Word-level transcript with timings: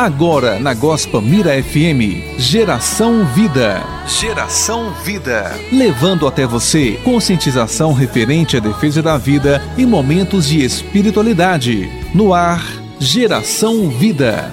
Agora 0.00 0.58
na 0.58 0.72
Gospa 0.72 1.20
Mira 1.20 1.62
FM, 1.62 2.38
Geração 2.38 3.22
Vida. 3.34 3.84
Geração 4.06 4.94
Vida. 5.04 5.54
Levando 5.70 6.26
até 6.26 6.46
você 6.46 6.92
conscientização 7.04 7.92
referente 7.92 8.56
à 8.56 8.60
defesa 8.60 9.02
da 9.02 9.18
vida 9.18 9.62
e 9.76 9.84
momentos 9.84 10.48
de 10.48 10.64
espiritualidade. 10.64 11.92
No 12.14 12.32
ar, 12.32 12.64
Geração 12.98 13.90
Vida. 13.90 14.50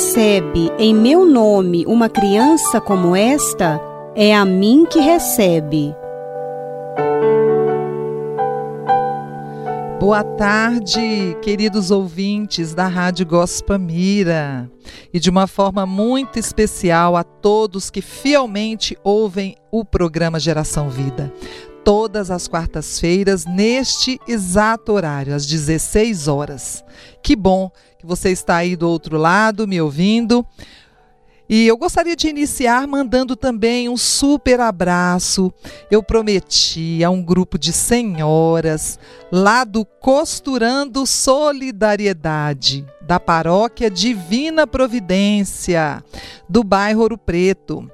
Recebe 0.00 0.72
em 0.78 0.94
meu 0.94 1.26
nome 1.26 1.84
uma 1.86 2.08
criança 2.08 2.80
como 2.80 3.14
esta, 3.14 3.78
é 4.16 4.34
a 4.34 4.46
mim 4.46 4.86
que 4.86 4.98
recebe. 4.98 5.94
Boa 10.00 10.24
tarde, 10.24 11.36
queridos 11.42 11.90
ouvintes 11.90 12.72
da 12.74 12.88
Rádio 12.88 13.26
Gospa 13.26 13.76
Mira. 13.76 14.70
E 15.12 15.20
de 15.20 15.28
uma 15.28 15.46
forma 15.46 15.84
muito 15.84 16.38
especial 16.38 17.14
a 17.14 17.22
todos 17.22 17.90
que 17.90 18.00
fielmente 18.00 18.96
ouvem 19.04 19.54
o 19.70 19.84
programa 19.84 20.40
Geração 20.40 20.88
Vida. 20.88 21.30
Todas 21.84 22.30
as 22.30 22.46
quartas-feiras, 22.46 23.46
neste 23.46 24.20
exato 24.28 24.92
horário, 24.92 25.34
às 25.34 25.46
16 25.46 26.28
horas. 26.28 26.84
Que 27.22 27.34
bom 27.34 27.70
que 27.98 28.06
você 28.06 28.30
está 28.30 28.56
aí 28.56 28.76
do 28.76 28.88
outro 28.88 29.16
lado 29.16 29.66
me 29.66 29.80
ouvindo. 29.80 30.46
E 31.52 31.66
eu 31.66 31.76
gostaria 31.76 32.14
de 32.14 32.28
iniciar 32.28 32.86
mandando 32.86 33.34
também 33.34 33.88
um 33.88 33.96
super 33.96 34.60
abraço. 34.60 35.52
Eu 35.90 36.00
prometi 36.00 37.02
a 37.02 37.10
um 37.10 37.20
grupo 37.20 37.58
de 37.58 37.72
senhoras 37.72 39.00
lá 39.32 39.64
do 39.64 39.84
Costurando 39.84 41.04
Solidariedade, 41.04 42.86
da 43.02 43.18
Paróquia 43.18 43.90
Divina 43.90 44.64
Providência, 44.64 46.04
do 46.48 46.62
bairro 46.62 47.00
Ouro 47.00 47.18
Preto. 47.18 47.90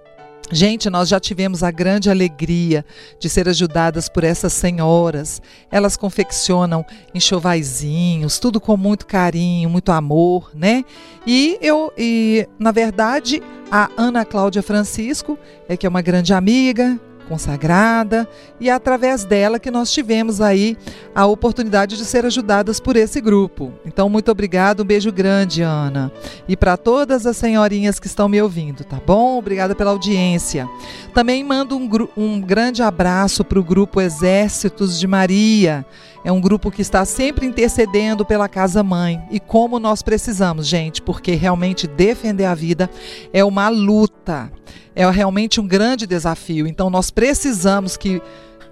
Gente, 0.51 0.89
nós 0.89 1.09
já 1.09 1.19
tivemos 1.19 1.65
a 1.65 1.73
grande 1.73 2.09
alegria 2.09 2.85
de 3.19 3.29
ser 3.29 3.49
ajudadas 3.49 4.09
por 4.09 4.23
essas 4.23 4.53
senhoras. 4.53 5.43
Elas 5.73 5.97
confeccionam 5.97 6.87
enxovaizinhos, 7.13 8.39
tudo 8.39 8.61
com 8.61 8.77
muito 8.77 9.07
carinho, 9.07 9.69
muito 9.69 9.91
amor, 9.91 10.53
né? 10.55 10.85
E 11.27 11.59
eu, 11.61 11.93
e, 11.99 12.49
na 12.61 12.71
verdade, 12.71 13.43
a 13.73 13.91
Ana 13.97 14.25
Cláudia 14.25 14.63
Francisco, 14.63 15.37
é 15.69 15.77
que 15.77 15.85
é 15.85 15.89
uma 15.89 16.01
grande 16.01 16.33
amiga, 16.33 17.01
consagrada 17.29 18.29
e 18.59 18.69
é 18.69 18.73
através 18.73 19.25
dela 19.25 19.59
que 19.59 19.71
nós 19.71 19.93
tivemos 19.93 20.41
aí 20.41 20.77
a 21.15 21.27
oportunidade 21.27 21.97
de 21.97 22.05
ser 22.05 22.25
ajudadas 22.25 22.81
por 22.81 22.97
esse 22.97 23.21
grupo. 23.21 23.73
Então, 23.85 24.09
muito 24.09 24.31
obrigado, 24.31 24.81
um 24.81 24.87
beijo 24.87 25.13
grande, 25.13 25.63
Ana. 25.63 26.11
E 26.49 26.57
para 26.57 26.77
todas 26.77 27.27
as 27.27 27.37
senhorinhas 27.37 28.01
que 28.01 28.07
estão 28.07 28.29
me 28.29 28.41
ouvindo, 28.41 28.85
tá 28.85 29.01
bom? 29.05 29.39
Obrigada 29.39 29.75
pela 29.75 29.91
audiência. 29.91 30.69
Também 31.13 31.43
mando 31.45 31.77
um, 31.77 31.89
um 32.17 32.41
grande 32.41 32.83
abraço 32.83 33.45
para 33.45 33.59
o 33.59 33.65
grupo 33.65 34.01
Exércitos 34.01 34.99
de 34.99 35.07
Maria. 35.07 35.85
É 36.27 36.33
um 36.33 36.41
grupo 36.41 36.73
que 36.73 36.83
está 36.83 37.05
sempre 37.05 37.47
intercedendo 37.47 38.25
pela 38.25 38.49
Casa 38.49 38.83
Mãe. 38.83 39.23
E 39.31 39.39
como 39.39 39.79
nós 39.79 40.03
precisamos, 40.03 40.67
gente, 40.67 41.01
porque 41.01 41.37
realmente 41.37 41.87
defender 41.87 42.47
a 42.47 42.55
vida 42.55 42.91
é 43.33 43.45
uma 43.45 43.69
luta 43.69 44.51
é 44.93 45.09
realmente 45.09 45.61
um 45.61 45.69
grande 45.69 46.05
desafio. 46.05 46.67
Então, 46.67 46.91
nós 46.91 47.13
precisamos 47.13 47.97
que 47.97 48.21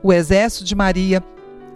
o 0.03 0.13
Exército 0.13 0.65
de 0.65 0.75
Maria 0.75 1.23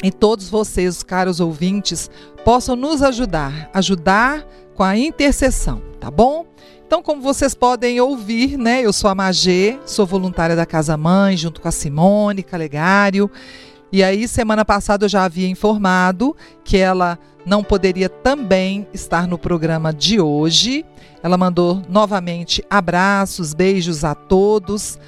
e 0.02 0.10
todos 0.10 0.50
vocês, 0.50 1.04
caros 1.04 1.38
ouvintes, 1.38 2.10
possam 2.44 2.74
nos 2.74 3.00
ajudar, 3.00 3.70
ajudar 3.72 4.44
com 4.74 4.82
a 4.82 4.96
intercessão, 4.96 5.80
tá 6.00 6.10
bom? 6.10 6.44
Então, 6.84 7.02
como 7.02 7.22
vocês 7.22 7.54
podem 7.54 8.00
ouvir, 8.00 8.56
né, 8.56 8.80
eu 8.80 8.92
sou 8.92 9.10
a 9.10 9.14
Magê, 9.14 9.78
sou 9.86 10.04
voluntária 10.04 10.56
da 10.56 10.66
Casa 10.66 10.96
Mãe, 10.96 11.36
junto 11.36 11.60
com 11.60 11.68
a 11.68 11.72
Simone 11.72 12.42
Calegário. 12.42 13.30
E 13.90 14.02
aí, 14.02 14.28
semana 14.28 14.64
passada 14.64 15.06
eu 15.06 15.08
já 15.08 15.24
havia 15.24 15.48
informado 15.48 16.36
que 16.62 16.76
ela 16.76 17.18
não 17.46 17.64
poderia 17.64 18.08
também 18.08 18.86
estar 18.92 19.26
no 19.26 19.38
programa 19.38 19.92
de 19.92 20.20
hoje. 20.20 20.84
Ela 21.22 21.38
mandou 21.38 21.82
novamente 21.88 22.62
abraços, 22.68 23.54
beijos 23.54 24.04
a 24.04 24.14
todos, 24.14 24.98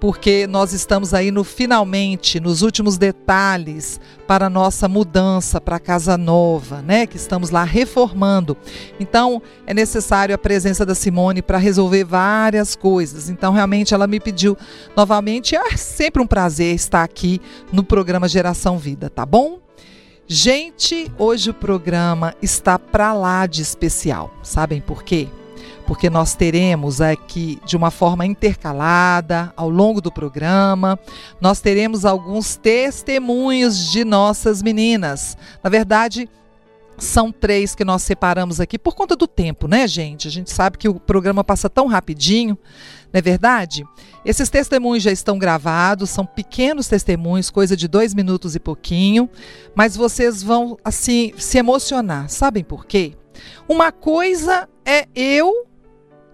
porque 0.00 0.46
nós 0.46 0.72
estamos 0.72 1.12
aí 1.12 1.30
no 1.30 1.42
finalmente, 1.42 2.38
nos 2.38 2.62
últimos 2.62 2.96
detalhes 2.96 4.00
para 4.26 4.46
a 4.46 4.50
nossa 4.50 4.88
mudança 4.88 5.60
para 5.60 5.76
a 5.76 5.80
casa 5.80 6.16
nova, 6.16 6.82
né, 6.82 7.06
que 7.06 7.16
estamos 7.16 7.50
lá 7.50 7.64
reformando. 7.64 8.56
Então, 9.00 9.42
é 9.66 9.74
necessário 9.74 10.34
a 10.34 10.38
presença 10.38 10.84
da 10.86 10.94
Simone 10.94 11.42
para 11.42 11.58
resolver 11.58 12.04
várias 12.04 12.76
coisas. 12.76 13.28
Então, 13.28 13.52
realmente 13.52 13.94
ela 13.94 14.06
me 14.06 14.20
pediu 14.20 14.56
novamente, 14.96 15.56
é 15.56 15.76
sempre 15.76 16.22
um 16.22 16.26
prazer 16.26 16.74
estar 16.74 17.02
aqui 17.02 17.40
no 17.72 17.82
programa 17.82 18.28
Geração 18.28 18.78
Vida, 18.78 19.10
tá 19.10 19.26
bom? 19.26 19.58
Gente, 20.30 21.10
hoje 21.18 21.48
o 21.48 21.54
programa 21.54 22.34
está 22.42 22.78
para 22.78 23.14
lá 23.14 23.46
de 23.46 23.62
especial. 23.62 24.30
Sabem 24.42 24.78
por 24.78 25.02
quê? 25.02 25.26
Porque 25.88 26.10
nós 26.10 26.34
teremos 26.34 27.00
aqui 27.00 27.58
de 27.64 27.74
uma 27.74 27.90
forma 27.90 28.26
intercalada 28.26 29.50
ao 29.56 29.70
longo 29.70 30.02
do 30.02 30.12
programa, 30.12 30.98
nós 31.40 31.62
teremos 31.62 32.04
alguns 32.04 32.56
testemunhos 32.56 33.90
de 33.90 34.04
nossas 34.04 34.62
meninas. 34.62 35.34
Na 35.64 35.70
verdade, 35.70 36.28
são 36.98 37.32
três 37.32 37.74
que 37.74 37.84
nós 37.84 38.02
separamos 38.02 38.60
aqui 38.60 38.78
por 38.78 38.94
conta 38.94 39.16
do 39.16 39.26
tempo, 39.26 39.66
né, 39.66 39.88
gente? 39.88 40.28
A 40.28 40.30
gente 40.30 40.50
sabe 40.50 40.76
que 40.76 40.90
o 40.90 41.00
programa 41.00 41.42
passa 41.42 41.70
tão 41.70 41.86
rapidinho. 41.86 42.58
Não 43.10 43.18
é 43.18 43.22
verdade? 43.22 43.82
Esses 44.24 44.50
testemunhos 44.50 45.02
já 45.02 45.10
estão 45.10 45.38
gravados, 45.38 46.10
são 46.10 46.26
pequenos 46.26 46.86
testemunhos, 46.86 47.48
coisa 47.48 47.74
de 47.74 47.88
dois 47.88 48.12
minutos 48.12 48.54
e 48.54 48.60
pouquinho, 48.60 49.30
mas 49.74 49.96
vocês 49.96 50.42
vão, 50.42 50.76
assim, 50.84 51.32
se 51.38 51.56
emocionar. 51.56 52.28
Sabem 52.28 52.62
por 52.62 52.84
quê? 52.84 53.14
Uma 53.66 53.90
coisa 53.90 54.68
é 54.84 55.06
eu 55.14 55.67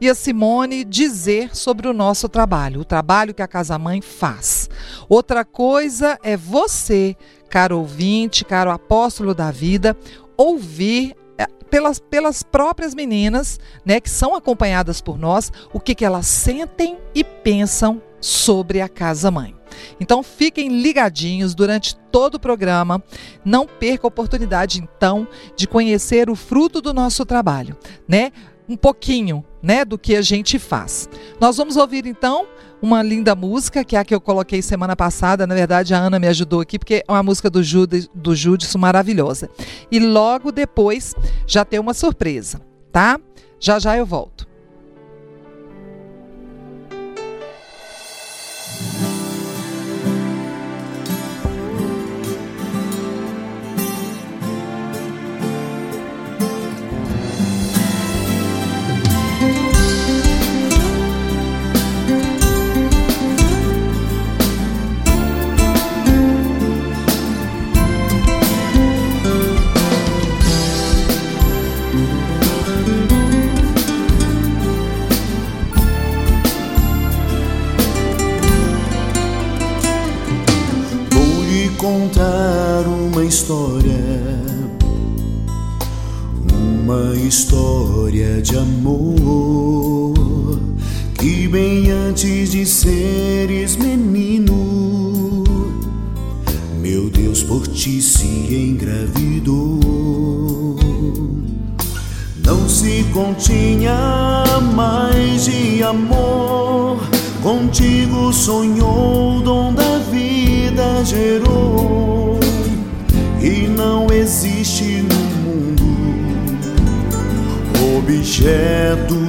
e 0.00 0.08
a 0.08 0.14
Simone 0.14 0.84
dizer 0.84 1.54
sobre 1.54 1.88
o 1.88 1.92
nosso 1.92 2.28
trabalho, 2.28 2.80
o 2.80 2.84
trabalho 2.84 3.34
que 3.34 3.42
a 3.42 3.48
Casa 3.48 3.78
Mãe 3.78 4.00
faz. 4.00 4.68
Outra 5.08 5.44
coisa 5.44 6.18
é 6.22 6.36
você, 6.36 7.16
caro 7.48 7.78
ouvinte, 7.78 8.44
caro 8.44 8.70
apóstolo 8.70 9.34
da 9.34 9.50
vida, 9.50 9.96
ouvir 10.36 11.14
pelas, 11.74 11.98
pelas 11.98 12.42
próprias 12.42 12.94
meninas, 12.94 13.58
né, 13.84 13.98
que 13.98 14.08
são 14.08 14.36
acompanhadas 14.36 15.00
por 15.00 15.18
nós, 15.18 15.50
o 15.72 15.80
que, 15.80 15.92
que 15.92 16.04
elas 16.04 16.26
sentem 16.26 16.98
e 17.12 17.24
pensam 17.24 18.00
sobre 18.20 18.80
a 18.80 18.88
casa 18.88 19.28
mãe. 19.28 19.54
Então 19.98 20.22
fiquem 20.22 20.80
ligadinhos 20.80 21.52
durante 21.52 21.96
todo 22.12 22.36
o 22.36 22.40
programa. 22.40 23.02
Não 23.44 23.66
perca 23.66 24.06
a 24.06 24.08
oportunidade 24.08 24.78
então 24.78 25.26
de 25.56 25.66
conhecer 25.66 26.30
o 26.30 26.36
fruto 26.36 26.80
do 26.80 26.94
nosso 26.94 27.26
trabalho, 27.26 27.76
né? 28.06 28.30
Um 28.68 28.76
pouquinho, 28.76 29.44
né, 29.62 29.84
do 29.84 29.98
que 29.98 30.16
a 30.16 30.22
gente 30.22 30.58
faz. 30.58 31.08
Nós 31.40 31.56
vamos 31.56 31.76
ouvir 31.76 32.06
então 32.06 32.46
uma 32.80 33.02
linda 33.02 33.34
música, 33.34 33.84
que 33.84 33.96
é 33.96 33.98
a 33.98 34.04
que 34.04 34.14
eu 34.14 34.20
coloquei 34.20 34.60
semana 34.62 34.94
passada. 34.94 35.46
Na 35.46 35.54
verdade, 35.54 35.94
a 35.94 35.98
Ana 35.98 36.18
me 36.18 36.28
ajudou 36.28 36.60
aqui, 36.60 36.78
porque 36.78 37.04
é 37.06 37.12
uma 37.12 37.22
música 37.22 37.48
do, 37.48 37.62
Judas, 37.62 38.08
do 38.14 38.34
Judson 38.34 38.78
maravilhosa. 38.78 39.48
E 39.90 39.98
logo 39.98 40.52
depois 40.52 41.14
já 41.46 41.64
tem 41.64 41.80
uma 41.80 41.94
surpresa, 41.94 42.60
tá? 42.92 43.18
Já 43.58 43.78
já 43.78 43.96
eu 43.96 44.04
volto. 44.04 44.46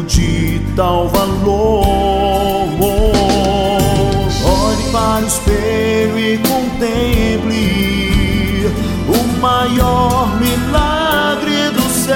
De 0.08 0.62
tal 0.76 1.08
valor. 1.10 1.86
Olhe 4.46 4.92
para 4.92 5.24
o 5.24 5.28
espelho 5.28 6.20
e 6.20 6.38
contemple 6.38 7.56
o 9.10 9.42
maior 9.42 10.38
milagre 10.40 11.70
dos 11.72 11.92
céus. 11.92 12.16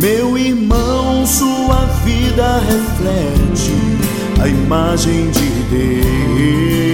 Meu 0.00 0.36
irmão, 0.36 1.26
sua 1.26 1.86
vida 2.04 2.60
reflete 2.60 3.72
a 4.42 4.48
imagem 4.48 5.30
de 5.30 5.50
Deus. 5.70 6.89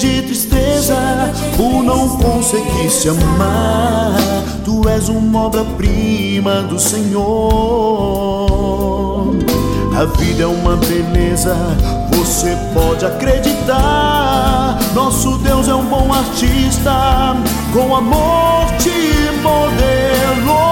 De 0.00 0.22
tristeza 0.22 0.96
por 1.58 1.82
não 1.82 2.08
conseguir 2.16 2.88
se 2.90 3.10
amar. 3.10 4.16
Tu 4.64 4.88
és 4.88 5.10
uma 5.10 5.46
obra-prima 5.46 6.62
do 6.62 6.78
Senhor. 6.78 7.20
A 9.94 10.06
vida 10.16 10.44
é 10.44 10.46
uma 10.46 10.76
beleza, 10.76 11.54
você 12.14 12.56
pode 12.72 13.04
acreditar. 13.04 14.78
Nosso 14.94 15.36
Deus 15.38 15.68
é 15.68 15.74
um 15.74 15.84
bom 15.84 16.10
artista, 16.10 17.36
com 17.74 17.94
amor 17.94 18.64
te 18.78 19.30
modelou. 19.42 20.69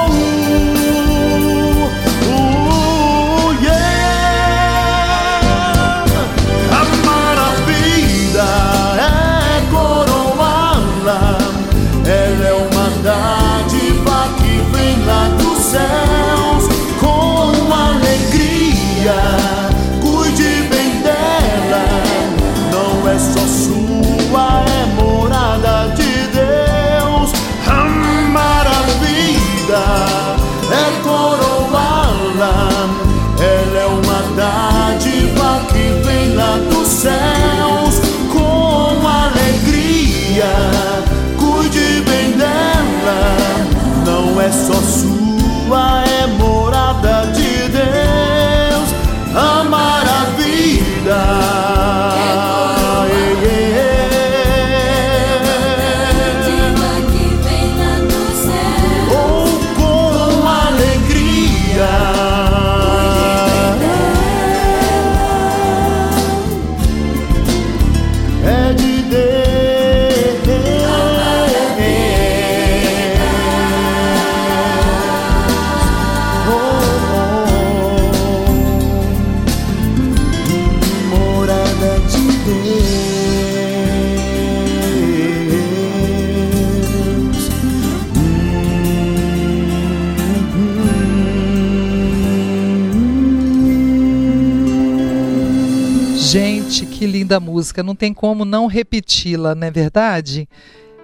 Música. 97.58 97.82
Não 97.82 97.94
tem 97.94 98.14
como 98.14 98.44
não 98.44 98.66
repeti-la, 98.66 99.54
não 99.54 99.66
é 99.66 99.70
verdade? 99.70 100.48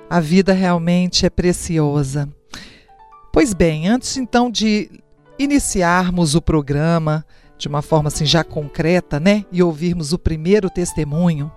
A 0.08 0.20
vida 0.20 0.52
realmente 0.52 1.26
é 1.26 1.30
preciosa. 1.30 2.28
Pois 3.32 3.52
bem, 3.52 3.88
antes 3.88 4.16
então 4.16 4.48
de 4.48 4.88
iniciarmos 5.36 6.36
o 6.36 6.42
programa 6.42 7.26
de 7.58 7.66
uma 7.66 7.82
forma 7.82 8.08
assim 8.08 8.24
já 8.24 8.44
concreta, 8.44 9.18
né, 9.18 9.44
e 9.50 9.62
ouvirmos 9.62 10.12
o 10.12 10.18
primeiro 10.18 10.68
testemunho, 10.68 11.50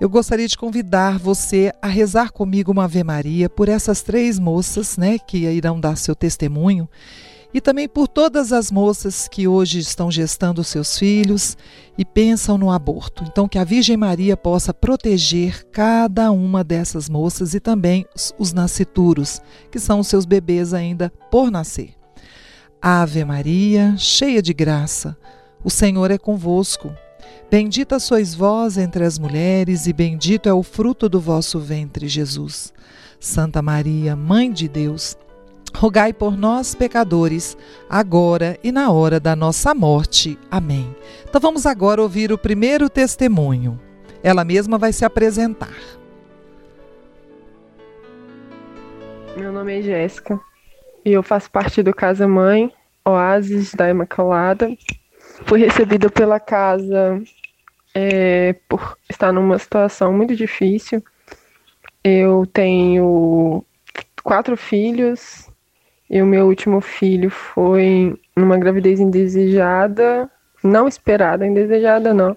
eu 0.00 0.08
gostaria 0.08 0.48
de 0.48 0.56
convidar 0.56 1.18
você 1.18 1.72
a 1.80 1.86
rezar 1.86 2.32
comigo 2.32 2.72
uma 2.72 2.84
Ave 2.84 3.02
Maria 3.02 3.48
por 3.48 3.68
essas 3.68 4.02
três 4.02 4.38
moças, 4.38 4.96
né, 4.96 5.18
que 5.18 5.38
irão 5.38 5.78
dar 5.78 5.96
seu 5.96 6.14
testemunho 6.14 6.88
e 7.54 7.60
também 7.60 7.88
por 7.88 8.08
todas 8.08 8.52
as 8.52 8.70
moças 8.70 9.28
que 9.28 9.46
hoje 9.46 9.78
estão 9.78 10.10
gestando 10.10 10.64
seus 10.64 10.98
filhos 10.98 11.56
e 11.96 12.04
pensam 12.04 12.56
no 12.56 12.70
aborto. 12.70 13.24
Então, 13.24 13.46
que 13.46 13.58
a 13.58 13.64
Virgem 13.64 13.96
Maria 13.96 14.36
possa 14.36 14.72
proteger 14.72 15.64
cada 15.70 16.30
uma 16.30 16.64
dessas 16.64 17.08
moças 17.08 17.54
e 17.54 17.60
também 17.60 18.06
os, 18.14 18.32
os 18.38 18.52
nascituros, 18.52 19.40
que 19.70 19.78
são 19.78 20.00
os 20.00 20.08
seus 20.08 20.24
bebês 20.24 20.72
ainda 20.72 21.12
por 21.30 21.50
nascer. 21.50 21.94
Ave 22.80 23.24
Maria, 23.24 23.94
cheia 23.96 24.42
de 24.42 24.52
graça, 24.52 25.16
o 25.62 25.70
Senhor 25.70 26.10
é 26.10 26.18
convosco. 26.18 26.92
Bendita 27.50 28.00
sois 28.00 28.34
vós 28.34 28.78
entre 28.78 29.04
as 29.04 29.18
mulheres, 29.18 29.86
e 29.86 29.92
bendito 29.92 30.48
é 30.48 30.52
o 30.52 30.62
fruto 30.62 31.08
do 31.08 31.20
vosso 31.20 31.60
ventre, 31.60 32.08
Jesus. 32.08 32.72
Santa 33.20 33.62
Maria, 33.62 34.16
Mãe 34.16 34.50
de 34.50 34.66
Deus, 34.66 35.16
rogai 35.74 36.12
por 36.12 36.36
nós, 36.36 36.74
pecadores, 36.74 37.56
agora 37.88 38.58
e 38.62 38.70
na 38.70 38.90
hora 38.90 39.18
da 39.18 39.34
nossa 39.34 39.74
morte. 39.74 40.38
Amém. 40.50 40.94
Então 41.28 41.40
vamos 41.40 41.66
agora 41.66 42.02
ouvir 42.02 42.32
o 42.32 42.38
primeiro 42.38 42.88
testemunho. 42.88 43.80
Ela 44.22 44.44
mesma 44.44 44.78
vai 44.78 44.92
se 44.92 45.04
apresentar. 45.04 45.76
Meu 49.36 49.50
nome 49.50 49.78
é 49.78 49.82
Jéssica 49.82 50.38
e 51.04 51.12
eu 51.12 51.22
faço 51.22 51.50
parte 51.50 51.82
do 51.82 51.94
Casa 51.94 52.28
Mãe, 52.28 52.72
Oásis 53.04 53.74
da 53.74 53.88
Imaculada. 53.88 54.70
Fui 55.46 55.58
recebida 55.58 56.08
pela 56.10 56.38
casa 56.38 57.20
é, 57.94 58.54
por 58.68 58.96
estar 59.08 59.32
numa 59.32 59.58
situação 59.58 60.12
muito 60.12 60.34
difícil 60.34 61.02
Eu 62.02 62.46
tenho 62.46 63.64
quatro 64.22 64.56
filhos 64.56 65.50
e 66.12 66.20
o 66.20 66.26
meu 66.26 66.46
último 66.46 66.82
filho 66.82 67.30
foi 67.30 68.14
numa 68.36 68.58
gravidez 68.58 69.00
indesejada, 69.00 70.30
não 70.62 70.86
esperada, 70.86 71.46
indesejada 71.46 72.12
não, 72.12 72.36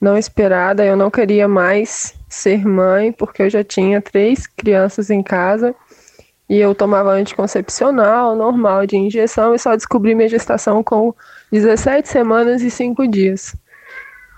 não 0.00 0.16
esperada. 0.16 0.84
Eu 0.84 0.96
não 0.96 1.10
queria 1.10 1.48
mais 1.48 2.14
ser 2.28 2.64
mãe 2.64 3.10
porque 3.10 3.42
eu 3.42 3.50
já 3.50 3.64
tinha 3.64 4.00
três 4.00 4.46
crianças 4.46 5.10
em 5.10 5.24
casa 5.24 5.74
e 6.48 6.56
eu 6.56 6.72
tomava 6.72 7.10
anticoncepcional 7.10 8.36
normal 8.36 8.86
de 8.86 8.96
injeção 8.96 9.56
e 9.56 9.58
só 9.58 9.74
descobri 9.74 10.14
minha 10.14 10.28
gestação 10.28 10.80
com 10.80 11.12
17 11.50 12.08
semanas 12.08 12.62
e 12.62 12.70
5 12.70 13.08
dias. 13.08 13.56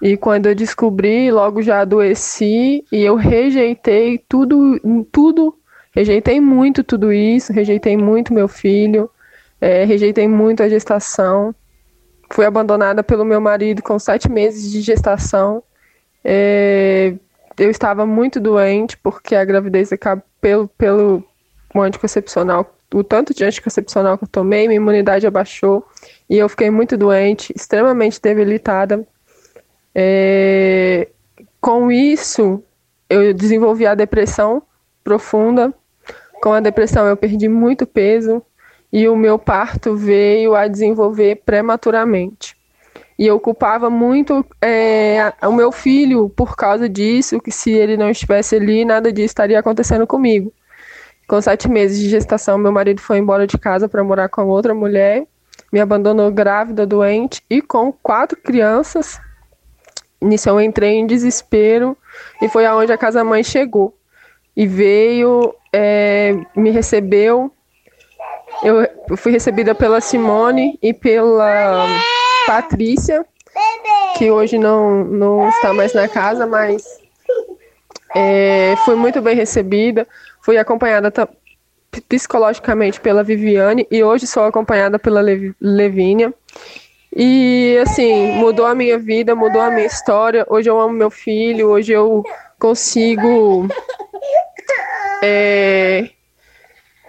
E 0.00 0.16
quando 0.16 0.46
eu 0.46 0.54
descobri, 0.54 1.30
logo 1.30 1.60
já 1.60 1.80
adoeci 1.80 2.86
e 2.90 3.02
eu 3.02 3.16
rejeitei 3.16 4.18
tudo, 4.26 4.80
tudo, 5.12 5.54
rejeitei 5.92 6.40
muito 6.40 6.82
tudo 6.82 7.12
isso, 7.12 7.52
rejeitei 7.52 7.96
muito 7.96 8.34
meu 8.34 8.48
filho, 8.48 9.10
é, 9.60 9.84
rejeitei 9.84 10.26
muito 10.26 10.62
a 10.62 10.68
gestação. 10.68 11.54
Fui 12.30 12.44
abandonada 12.44 13.02
pelo 13.02 13.24
meu 13.24 13.40
marido 13.40 13.82
com 13.82 13.98
sete 13.98 14.30
meses 14.30 14.70
de 14.70 14.80
gestação. 14.80 15.62
É, 16.24 17.14
eu 17.58 17.70
estava 17.70 18.06
muito 18.06 18.40
doente 18.40 18.96
porque 18.96 19.34
a 19.34 19.44
gravidez 19.44 19.92
acaba 19.92 20.22
pelo, 20.40 20.66
pelo 20.68 21.22
anticoncepcional, 21.74 22.74
o 22.92 23.04
tanto 23.04 23.34
de 23.34 23.44
anticoncepcional 23.44 24.18
que 24.18 24.24
eu 24.24 24.28
tomei, 24.28 24.66
minha 24.66 24.76
imunidade 24.76 25.26
abaixou 25.26 25.86
e 26.28 26.36
eu 26.36 26.48
fiquei 26.48 26.70
muito 26.70 26.96
doente, 26.96 27.52
extremamente 27.54 28.20
debilitada. 28.20 29.06
É, 29.94 31.08
com 31.60 31.90
isso, 31.90 32.62
eu 33.08 33.32
desenvolvi 33.32 33.86
a 33.86 33.94
depressão 33.94 34.62
profunda. 35.04 35.72
Com 36.42 36.52
a 36.52 36.58
depressão, 36.58 37.06
eu 37.06 37.16
perdi 37.16 37.48
muito 37.48 37.86
peso 37.86 38.42
e 38.92 39.08
o 39.08 39.14
meu 39.14 39.38
parto 39.38 39.94
veio 39.94 40.56
a 40.56 40.66
desenvolver 40.66 41.42
prematuramente. 41.46 42.56
E 43.16 43.24
eu 43.26 43.38
culpava 43.38 43.88
muito 43.88 44.44
é, 44.60 45.32
o 45.44 45.52
meu 45.52 45.70
filho 45.70 46.28
por 46.28 46.56
causa 46.56 46.88
disso, 46.88 47.40
que 47.40 47.52
se 47.52 47.70
ele 47.70 47.96
não 47.96 48.10
estivesse 48.10 48.56
ali, 48.56 48.84
nada 48.84 49.12
disso 49.12 49.26
estaria 49.26 49.60
acontecendo 49.60 50.04
comigo. 50.04 50.52
Com 51.28 51.40
sete 51.40 51.68
meses 51.68 52.00
de 52.00 52.08
gestação, 52.08 52.58
meu 52.58 52.72
marido 52.72 53.00
foi 53.00 53.18
embora 53.18 53.46
de 53.46 53.56
casa 53.56 53.88
para 53.88 54.02
morar 54.02 54.28
com 54.28 54.48
outra 54.48 54.74
mulher, 54.74 55.24
me 55.72 55.78
abandonou 55.78 56.28
grávida, 56.32 56.84
doente 56.84 57.40
e 57.48 57.62
com 57.62 57.92
quatro 57.92 58.36
crianças 58.36 59.20
Nisso 60.22 60.48
eu 60.48 60.60
entrei 60.60 60.94
em 60.94 61.06
desespero 61.06 61.96
e 62.40 62.48
foi 62.48 62.64
aonde 62.64 62.92
a 62.92 62.98
casa-mãe 62.98 63.42
chegou. 63.42 63.98
E 64.56 64.66
veio, 64.66 65.54
é, 65.72 66.34
me 66.54 66.70
recebeu. 66.70 67.50
Eu 68.62 69.16
fui 69.16 69.32
recebida 69.32 69.74
pela 69.74 70.00
Simone 70.00 70.78
e 70.82 70.92
pela 70.92 71.86
Patrícia, 72.46 73.24
que 74.16 74.30
hoje 74.30 74.58
não, 74.58 75.04
não 75.04 75.48
está 75.48 75.72
mais 75.72 75.94
na 75.94 76.06
casa, 76.06 76.46
mas 76.46 76.84
é, 78.14 78.74
fui 78.84 78.94
muito 78.94 79.20
bem 79.22 79.34
recebida. 79.34 80.06
Fui 80.42 80.58
acompanhada 80.58 81.10
psicologicamente 82.08 83.00
pela 83.00 83.22
Viviane 83.22 83.86
e 83.90 84.02
hoje 84.02 84.26
sou 84.26 84.44
acompanhada 84.44 84.98
pela 84.98 85.22
Levínia. 85.60 86.32
E 87.14 87.78
assim, 87.82 88.32
mudou 88.32 88.64
a 88.64 88.74
minha 88.74 88.98
vida, 88.98 89.34
mudou 89.34 89.60
a 89.60 89.70
minha 89.70 89.86
história. 89.86 90.46
Hoje 90.48 90.70
eu 90.70 90.80
amo 90.80 90.94
meu 90.94 91.10
filho, 91.10 91.68
hoje 91.68 91.92
eu 91.92 92.22
consigo 92.58 93.68
é, 95.22 96.10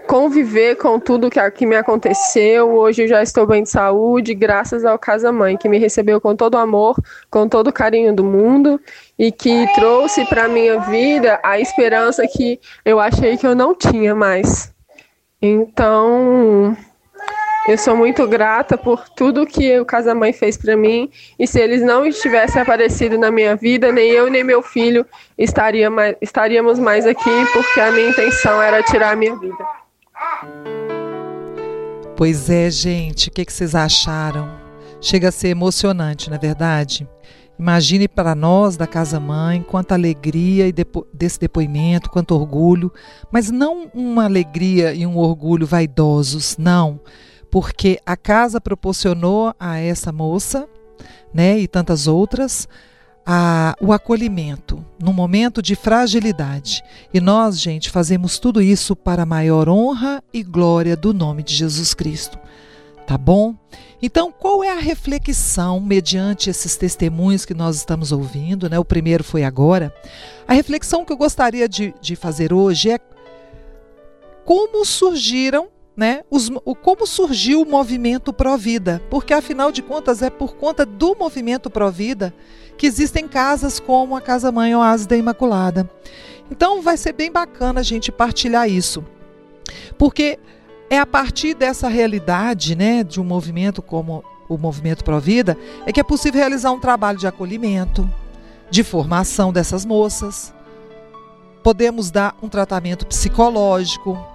conviver 0.07 0.75
com 0.75 0.99
tudo 0.99 1.29
que, 1.29 1.51
que 1.51 1.65
me 1.65 1.75
aconteceu. 1.75 2.69
Hoje 2.75 3.03
eu 3.03 3.07
já 3.07 3.23
estou 3.23 3.47
bem 3.47 3.63
de 3.63 3.69
saúde, 3.69 4.33
graças 4.33 4.85
ao 4.85 4.99
Casa 4.99 5.31
Mãe, 5.31 5.57
que 5.57 5.69
me 5.69 5.77
recebeu 5.77 6.21
com 6.21 6.35
todo 6.35 6.57
amor, 6.57 6.95
com 7.29 7.47
todo 7.47 7.67
o 7.67 7.73
carinho 7.73 8.13
do 8.13 8.23
mundo 8.23 8.79
e 9.17 9.31
que 9.31 9.65
trouxe 9.73 10.25
para 10.25 10.47
minha 10.47 10.79
vida 10.81 11.39
a 11.43 11.59
esperança 11.59 12.27
que 12.27 12.59
eu 12.85 12.99
achei 12.99 13.37
que 13.37 13.47
eu 13.47 13.55
não 13.55 13.73
tinha 13.73 14.13
mais. 14.13 14.73
Então, 15.41 16.77
eu 17.65 17.77
sou 17.77 17.95
muito 17.95 18.27
grata 18.27 18.77
por 18.77 19.07
tudo 19.07 19.45
que 19.45 19.79
o 19.79 19.85
Casamãe 19.85 20.33
fez 20.33 20.57
para 20.57 20.75
mim. 20.75 21.09
E 21.39 21.47
se 21.47 21.59
eles 21.59 21.81
não 21.81 22.09
tivessem 22.11 22.61
aparecido 22.61 23.17
na 23.17 23.31
minha 23.31 23.55
vida, 23.55 23.91
nem 23.91 24.09
eu 24.09 24.29
nem 24.29 24.43
meu 24.43 24.61
filho 24.61 25.05
estaria 25.37 25.89
mais, 25.89 26.15
estaríamos 26.21 26.77
mais 26.77 27.05
aqui, 27.05 27.45
porque 27.53 27.79
a 27.79 27.91
minha 27.91 28.09
intenção 28.09 28.61
era 28.61 28.83
tirar 28.83 29.13
a 29.13 29.15
minha 29.15 29.35
vida. 29.37 29.65
Pois 32.17 32.49
é, 32.49 32.69
gente, 32.69 33.29
o 33.29 33.31
que, 33.31 33.45
que 33.45 33.53
vocês 33.53 33.73
acharam? 33.73 34.49
Chega 34.99 35.29
a 35.29 35.31
ser 35.31 35.49
emocionante, 35.49 36.29
não 36.29 36.35
é 36.35 36.39
verdade? 36.39 37.07
Imagine 37.57 38.07
para 38.09 38.35
nós 38.35 38.75
da 38.75 38.85
Casa 38.85 39.19
Mãe 39.19 39.61
quanta 39.61 39.93
alegria 39.93 40.71
depo 40.73 41.07
desse 41.13 41.39
depoimento, 41.39 42.09
quanto 42.09 42.35
orgulho, 42.35 42.91
mas 43.31 43.49
não 43.49 43.89
uma 43.93 44.25
alegria 44.25 44.93
e 44.93 45.05
um 45.05 45.17
orgulho 45.17 45.65
vaidosos, 45.65 46.57
não 46.57 46.99
porque 47.53 47.99
a 48.03 48.17
casa 48.17 48.59
proporcionou 48.59 49.53
a 49.59 49.77
essa 49.77 50.11
moça, 50.11 50.67
né, 51.31 51.59
e 51.59 51.67
tantas 51.67 52.07
outras, 52.07 52.67
a, 53.23 53.75
o 53.79 53.93
acolhimento 53.93 54.83
num 54.99 55.13
momento 55.13 55.61
de 55.61 55.75
fragilidade. 55.75 56.83
E 57.13 57.21
nós, 57.21 57.61
gente, 57.61 57.91
fazemos 57.91 58.39
tudo 58.39 58.59
isso 58.59 58.95
para 58.95 59.21
a 59.21 59.25
maior 59.27 59.69
honra 59.69 60.23
e 60.33 60.41
glória 60.41 60.97
do 60.97 61.13
nome 61.13 61.43
de 61.43 61.53
Jesus 61.53 61.93
Cristo. 61.93 62.39
Tá 63.05 63.19
bom? 63.19 63.53
Então, 64.01 64.31
qual 64.31 64.63
é 64.63 64.71
a 64.71 64.79
reflexão 64.79 65.79
mediante 65.79 66.49
esses 66.49 66.75
testemunhos 66.75 67.45
que 67.45 67.53
nós 67.53 67.75
estamos 67.75 68.11
ouvindo? 68.11 68.67
Né? 68.67 68.79
O 68.79 68.85
primeiro 68.85 69.23
foi 69.23 69.43
agora. 69.43 69.93
A 70.47 70.55
reflexão 70.55 71.05
que 71.05 71.13
eu 71.13 71.17
gostaria 71.17 71.69
de, 71.69 71.93
de 72.01 72.15
fazer 72.15 72.51
hoje 72.51 72.89
é 72.89 72.99
como 74.43 74.83
surgiram 74.83 75.67
né, 75.95 76.23
os, 76.29 76.49
o, 76.65 76.75
como 76.75 77.05
surgiu 77.05 77.61
o 77.61 77.69
movimento 77.69 78.33
Pró-Vida, 78.33 79.01
porque 79.09 79.33
afinal 79.33 79.71
de 79.71 79.81
contas 79.81 80.21
é 80.21 80.29
por 80.29 80.55
conta 80.55 80.85
do 80.85 81.15
movimento 81.15 81.69
Pró-Vida 81.69 82.33
que 82.77 82.87
existem 82.87 83.27
casas 83.27 83.79
como 83.79 84.15
a 84.15 84.21
Casa 84.21 84.51
Mãe 84.51 84.75
Oásis 84.75 85.05
da 85.05 85.15
Imaculada. 85.15 85.89
Então 86.49 86.81
vai 86.81 86.97
ser 86.97 87.13
bem 87.13 87.31
bacana 87.31 87.79
a 87.79 87.83
gente 87.83 88.11
partilhar 88.11 88.67
isso, 88.67 89.05
porque 89.97 90.39
é 90.89 90.97
a 90.97 91.05
partir 91.05 91.53
dessa 91.53 91.87
realidade 91.87 92.75
né, 92.75 93.03
de 93.03 93.21
um 93.21 93.23
movimento 93.23 93.81
como 93.81 94.23
o 94.49 94.57
movimento 94.57 95.03
Pró-Vida 95.03 95.57
é 95.85 95.91
que 95.91 95.99
é 95.99 96.03
possível 96.03 96.39
realizar 96.39 96.71
um 96.71 96.79
trabalho 96.79 97.17
de 97.17 97.27
acolhimento, 97.27 98.09
de 98.69 98.83
formação 98.83 99.53
dessas 99.53 99.85
moças. 99.85 100.53
Podemos 101.63 102.11
dar 102.11 102.35
um 102.41 102.49
tratamento 102.49 103.05
psicológico, 103.05 104.32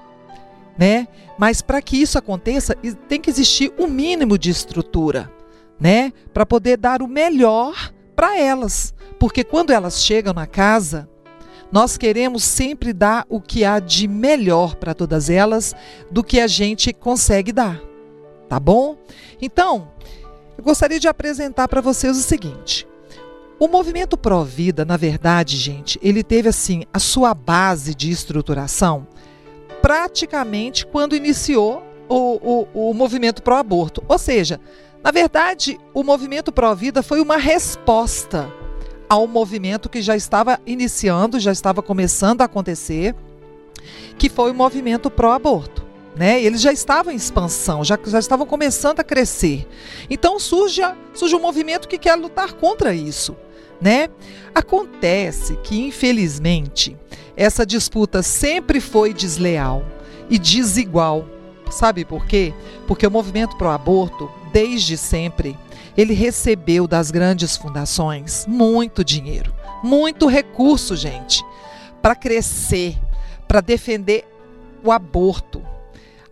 né? 0.79 1.09
Mas 1.37 1.61
para 1.61 1.83
que 1.83 2.01
isso 2.01 2.17
aconteça, 2.17 2.75
tem 3.09 3.21
que 3.21 3.29
existir 3.29 3.73
o 3.77 3.85
um 3.85 3.89
mínimo 3.89 4.39
de 4.39 4.51
estrutura, 4.51 5.31
né? 5.79 6.13
Para 6.33 6.47
poder 6.47 6.77
dar 6.77 7.03
o 7.03 7.09
melhor 7.09 7.93
para 8.15 8.39
elas. 8.39 8.95
Porque 9.19 9.43
quando 9.43 9.71
elas 9.71 10.03
chegam 10.03 10.33
na 10.33 10.47
casa, 10.47 11.09
nós 11.73 11.97
queremos 11.97 12.45
sempre 12.45 12.93
dar 12.93 13.27
o 13.29 13.41
que 13.41 13.65
há 13.65 13.81
de 13.81 14.07
melhor 14.07 14.77
para 14.77 14.95
todas 14.95 15.29
elas 15.29 15.75
do 16.11 16.23
que 16.23 16.41
a 16.41 16.47
gente 16.47 16.93
consegue 16.93 17.53
dar. 17.53 17.81
Tá 18.49 18.59
bom? 18.59 18.97
Então, 19.43 19.91
eu 20.57 20.65
gostaria 20.65 20.99
de 20.99 21.09
apresentar 21.09 21.69
para 21.69 21.81
vocês 21.81 22.17
o 22.17 22.23
seguinte. 22.23 22.87
O 23.61 23.67
movimento 23.67 24.17
Pró-Vida, 24.17 24.85
na 24.85 24.97
verdade, 24.97 25.57
gente, 25.57 25.99
ele 26.01 26.23
teve 26.23 26.49
assim 26.49 26.85
a 26.93 27.01
sua 27.01 27.35
base 27.35 27.93
de 27.93 28.11
estruturação 28.11 29.07
praticamente 29.81 30.87
quando 30.87 31.17
iniciou 31.17 31.83
o, 32.09 32.67
o, 32.75 32.91
o 32.91 32.95
movimento 32.95 33.43
pró-aborto. 33.43 34.03
Ou 34.09 34.19
seja, 34.19 34.61
na 35.03 35.11
verdade, 35.11 35.79
o 35.95 36.03
movimento 36.03 36.51
pró-vida 36.51 37.03
foi 37.03 37.21
uma 37.21 37.37
resposta 37.37 38.53
ao 39.09 39.27
movimento 39.27 39.89
que 39.89 40.03
já 40.03 40.17
estava 40.17 40.61
iniciando, 40.67 41.41
já 41.41 41.53
estava 41.53 41.83
começando 41.83 42.43
a 42.43 42.45
acontecer, 42.45 43.15
que 44.19 44.29
foi 44.29 44.51
o 44.51 44.55
movimento 44.55 45.11
pró-aborto. 45.11 45.87
Né? 46.15 46.43
Eles 46.43 46.61
já 46.61 46.73
estavam 46.73 47.13
em 47.13 47.17
expansão, 47.17 47.85
já, 47.85 47.97
já 48.05 48.19
estavam 48.19 48.45
começando 48.45 48.99
a 48.99 49.05
crescer. 49.05 49.67
Então 50.11 50.39
surge, 50.39 50.83
surge 51.15 51.37
um 51.37 51.41
movimento 51.41 51.87
que 51.87 51.97
quer 51.97 52.17
lutar 52.17 52.55
contra 52.55 52.93
isso. 52.93 53.37
Né? 53.81 54.09
Acontece 54.53 55.57
que, 55.63 55.81
infelizmente, 55.81 56.97
essa 57.39 57.65
disputa 57.65 58.21
sempre 58.21 58.81
foi 58.81 59.15
desleal 59.15 59.85
e 60.29 60.41
desigual. 60.41 61.25
Sabe 61.71 62.05
por 62.05 62.27
quê? 62.27 62.53
Porque 62.89 63.07
o 63.07 63.11
movimento 63.11 63.57
pro 63.57 63.69
aborto, 63.69 64.29
desde 64.53 64.97
sempre, 64.97 65.57
ele 65.97 66.15
recebeu 66.15 66.89
das 66.89 67.13
grandes 67.13 67.57
fundações 67.57 68.45
muito 68.49 69.05
dinheiro, 69.05 69.55
muito 69.85 70.27
recurso, 70.27 70.97
gente, 70.97 71.45
para 72.03 72.17
crescer, 72.17 72.99
para 73.47 73.61
defender 73.61 74.27
o 74.83 74.91
aborto. 74.91 75.63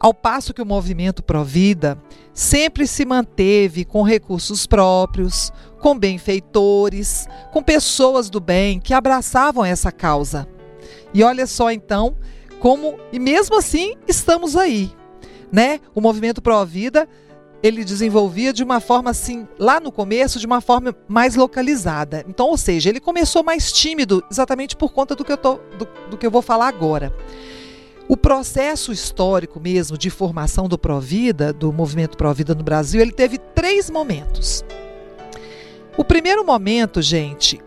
Ao 0.00 0.12
passo 0.12 0.52
que 0.52 0.62
o 0.62 0.66
movimento 0.66 1.22
Provida 1.22 1.96
sempre 2.34 2.84
se 2.84 3.04
manteve 3.04 3.84
com 3.84 4.02
recursos 4.02 4.66
próprios, 4.66 5.52
com 5.80 5.96
benfeitores, 5.96 7.28
com 7.52 7.62
pessoas 7.62 8.28
do 8.28 8.40
bem 8.40 8.80
que 8.80 8.92
abraçavam 8.92 9.64
essa 9.64 9.92
causa. 9.92 10.55
E 11.16 11.22
olha 11.22 11.46
só 11.46 11.70
então 11.70 12.14
como 12.60 13.00
e 13.10 13.18
mesmo 13.18 13.56
assim 13.56 13.94
estamos 14.06 14.54
aí, 14.54 14.92
né? 15.50 15.80
O 15.94 16.00
movimento 16.00 16.42
Provida 16.42 17.08
ele 17.62 17.82
desenvolvia 17.86 18.52
de 18.52 18.62
uma 18.62 18.80
forma 18.80 19.10
assim, 19.10 19.48
lá 19.58 19.80
no 19.80 19.90
começo, 19.90 20.38
de 20.38 20.44
uma 20.44 20.60
forma 20.60 20.94
mais 21.08 21.34
localizada. 21.34 22.22
Então, 22.28 22.48
ou 22.48 22.56
seja, 22.58 22.90
ele 22.90 23.00
começou 23.00 23.42
mais 23.42 23.72
tímido, 23.72 24.22
exatamente 24.30 24.76
por 24.76 24.92
conta 24.92 25.16
do 25.16 25.24
que 25.24 25.32
eu, 25.32 25.38
tô, 25.38 25.54
do, 25.78 25.88
do 26.10 26.18
que 26.18 26.26
eu 26.26 26.30
vou 26.30 26.42
falar 26.42 26.68
agora. 26.68 27.10
O 28.06 28.16
processo 28.16 28.92
histórico 28.92 29.58
mesmo 29.58 29.96
de 29.96 30.10
formação 30.10 30.68
do 30.68 30.76
Provida, 30.76 31.50
do 31.50 31.72
movimento 31.72 32.18
Provida 32.18 32.54
no 32.54 32.62
Brasil, 32.62 33.00
ele 33.00 33.10
teve 33.10 33.38
três 33.38 33.88
momentos. 33.88 34.62
O 35.96 36.04
primeiro 36.04 36.44
momento, 36.44 37.00
gente, 37.00 37.58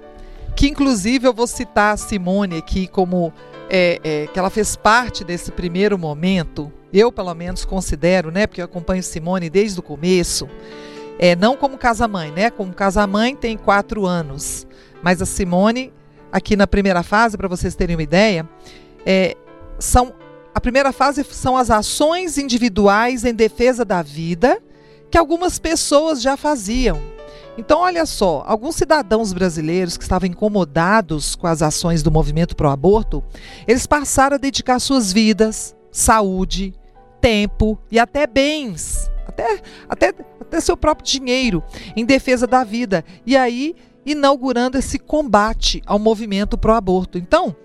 que 0.60 0.68
inclusive 0.68 1.25
eu 1.25 1.34
vou 1.34 1.48
citar 1.48 1.94
a 1.94 1.98
Simone 1.98 2.58
aqui 2.58 2.86
como 2.86 3.32
é, 3.70 4.01
é, 4.04 4.28
que 4.28 4.38
ela 4.38 4.50
fez 4.50 4.75
parte 4.75 5.24
desse 5.24 5.54
primeiro 5.54 5.98
momento, 5.98 6.70
eu 6.92 7.13
pelo 7.13 7.34
menos 7.34 7.63
considero, 7.63 8.30
né, 8.30 8.46
porque 8.46 8.60
eu 8.60 8.66
acompanho 8.66 9.01
Simone 9.01 9.50
desde 9.50 9.80
o 9.80 9.82
começo, 9.82 10.50
é, 11.18 11.34
não 11.34 11.56
como 11.56 11.78
casa-mãe, 11.78 12.30
né, 12.32 12.50
como 12.50 12.74
casa-mãe 12.74 13.38
tem 13.38 13.56
quatro 13.56 14.06
anos, 14.06 14.68
mas 15.01 15.22
a 15.22 15.25
Simone, 15.25 15.94
aqui 16.30 16.58
na 16.58 16.68
primeira 16.68 17.04
fase, 17.04 17.38
para 17.38 17.48
vocês 17.48 17.74
terem 17.74 17.96
uma 17.96 18.04
ideia, 18.04 18.46
é, 19.06 19.38
são 19.80 20.13
a 20.54 20.60
primeira 20.60 20.92
fase 20.92 21.24
são 21.24 21.56
as 21.56 21.72
ações 21.72 22.38
individuais 22.38 23.24
em 23.24 23.34
defesa 23.34 23.86
da 23.86 24.01
vida 24.01 24.62
que 25.10 25.18
algumas 25.18 25.58
pessoas 25.58 26.22
já 26.22 26.36
faziam. 26.36 27.00
Então, 27.58 27.79
olha 27.79 28.06
só, 28.06 28.44
alguns 28.48 28.75
cidadãos 28.75 29.34
brasileiros 29.34 29.98
que 29.98 30.03
estavam 30.03 30.29
incomodados 30.29 31.36
com 31.36 31.46
as 31.46 31.62
ações 31.62 32.01
do 32.01 32.12
movimento 32.12 32.56
pro 32.56 32.70
aborto, 32.70 33.24
eles 33.68 33.86
passaram 33.86 34.36
a 34.36 34.39
dedicar 34.39 34.79
suas 34.79 35.12
vidas, 35.12 35.75
saúde, 35.91 36.74
tempo 37.20 37.77
e 37.91 38.00
até 38.00 38.25
bens, 38.25 39.12
até, 39.27 39.62
até, 39.88 40.13
até 40.39 40.62
seu 40.62 40.77
próprio 40.77 41.06
dinheiro 41.06 41.63
em 41.96 42.06
defesa 42.06 42.48
da 42.48 42.63
vida. 42.63 43.03
E 43.25 43.36
aí, 43.36 43.75
inaugurando 44.06 44.77
esse 44.77 44.98
combate 44.98 45.82
ao 45.86 46.00
movimento 46.00 46.58
pro 46.58 46.74
aborto. 46.74 47.18
Então, 47.18 47.56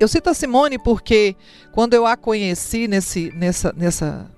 eu 0.00 0.08
cito 0.08 0.30
a 0.30 0.34
Simone 0.34 0.78
porque 0.78 1.36
quando 1.72 1.94
eu 1.94 2.06
a 2.06 2.16
conheci 2.16 2.88
nesse, 2.88 3.32
nessa, 3.34 3.74
nessa 3.76 4.30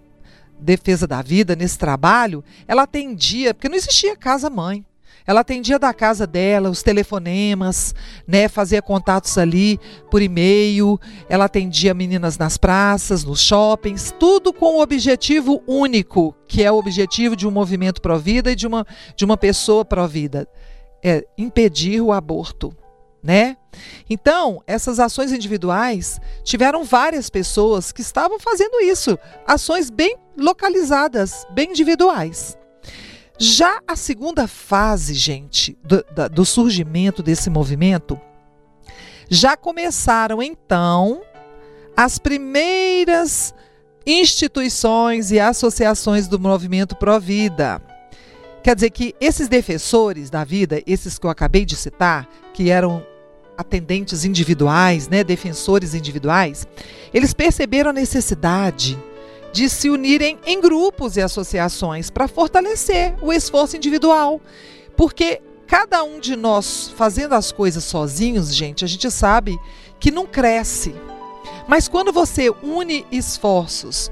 defesa 0.61 1.07
da 1.07 1.23
vida, 1.23 1.57
nesse 1.57 1.79
trabalho, 1.79 2.45
ela 2.67 2.83
atendia, 2.83 3.55
porque 3.55 3.69
não 3.69 3.77
existia 3.77 4.17
casa-mãe. 4.17 4.85
Ela 5.27 5.41
atendia 5.41 5.79
da 5.79 5.93
casa 5.93 6.27
dela, 6.27 6.71
os 6.71 6.83
telefonemas, 6.83 7.95
né, 8.27 8.49
fazia 8.49 8.81
contatos 8.81 9.37
ali 9.39 9.79
por 10.11 10.23
e-mail, 10.23 10.99
ela 11.29 11.45
atendia 11.45 11.95
meninas 11.95 12.39
nas 12.39 12.57
praças, 12.57 13.23
nos 13.23 13.41
shoppings, 13.41 14.15
tudo 14.19 14.53
com 14.53 14.77
o 14.77 14.83
objetivo 14.83 15.63
único, 15.67 16.35
que 16.49 16.65
é 16.65 16.73
o 16.73 16.77
objetivo 16.79 17.37
de 17.37 17.47
um 17.47 17.51
movimento 17.51 18.01
pró-vida 18.01 18.51
e 18.51 18.57
de 18.57 18.67
uma, 18.67 18.87
de 19.15 19.25
uma 19.25 19.37
pessoa 19.37 19.85
pró-vida, 19.85 20.49
é 21.03 21.25
impedir 21.39 22.01
o 22.01 22.13
aborto 22.13 22.75
né? 23.23 23.57
Então, 24.09 24.63
essas 24.67 24.99
ações 24.99 25.33
individuais 25.33 26.21
tiveram 26.43 26.85
várias 26.85 27.29
pessoas 27.29 27.93
que 27.93 28.01
estavam 28.01 28.39
fazendo 28.39 28.81
isso, 28.81 29.19
ações 29.47 29.91
bem 29.91 30.17
localizadas, 30.41 31.47
bem 31.51 31.71
individuais. 31.71 32.59
Já 33.39 33.81
a 33.87 33.95
segunda 33.95 34.49
fase, 34.49 35.15
gente, 35.15 35.79
do, 35.85 36.05
do 36.31 36.45
surgimento 36.45 37.23
desse 37.23 37.49
movimento, 37.49 38.21
já 39.29 39.57
começaram 39.57 40.43
então 40.43 41.23
as 41.97 42.19
primeiras 42.19 43.55
instituições 44.07 45.31
e 45.31 45.39
associações 45.39 46.27
do 46.27 46.39
movimento 46.39 46.97
Provida. 46.97 47.81
Quer 48.63 48.75
dizer 48.75 48.91
que 48.91 49.15
esses 49.21 49.49
defensores 49.49 50.29
da 50.29 50.45
vida, 50.45 50.83
esses 50.87 51.19
que 51.19 51.27
eu 51.27 51.31
acabei 51.31 51.65
de 51.65 51.77
citar, 51.77 52.29
que 52.53 52.71
eram 52.71 53.07
atendentes 53.57 54.25
individuais, 54.25 55.09
né, 55.09 55.23
defensores 55.23 55.95
individuais, 55.95 56.67
eles 57.13 57.33
perceberam 57.35 57.91
a 57.91 57.93
necessidade 57.93 58.99
de 59.53 59.69
se 59.69 59.91
unirem 59.91 60.39
em 60.47 60.61
grupos 60.61 61.17
e 61.17 61.21
associações 61.21 62.11
para 62.11 62.29
fortalecer 62.29 63.15
o 63.23 63.33
esforço 63.33 63.77
individual. 63.77 64.41
Porque 64.97 65.41
cada 65.67 66.03
um 66.03 66.21
de 66.21 66.37
nós 66.37 66.93
fazendo 66.97 67.35
as 67.35 67.53
coisas 67.53 67.85
sozinhos, 67.85 68.55
gente, 68.55 68.85
a 68.85 68.89
gente 68.89 69.11
sabe 69.11 69.59
que 69.99 70.11
não 70.11 70.27
cresce. 70.27 70.95
Mas 71.69 71.89
quando 71.89 72.13
você 72.13 72.51
une 72.63 73.07
esforços 73.11 74.11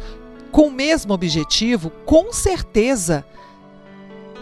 com 0.50 0.68
o 0.68 0.72
mesmo 0.72 1.12
objetivo, 1.12 1.90
com 2.04 2.32
certeza 2.32 3.24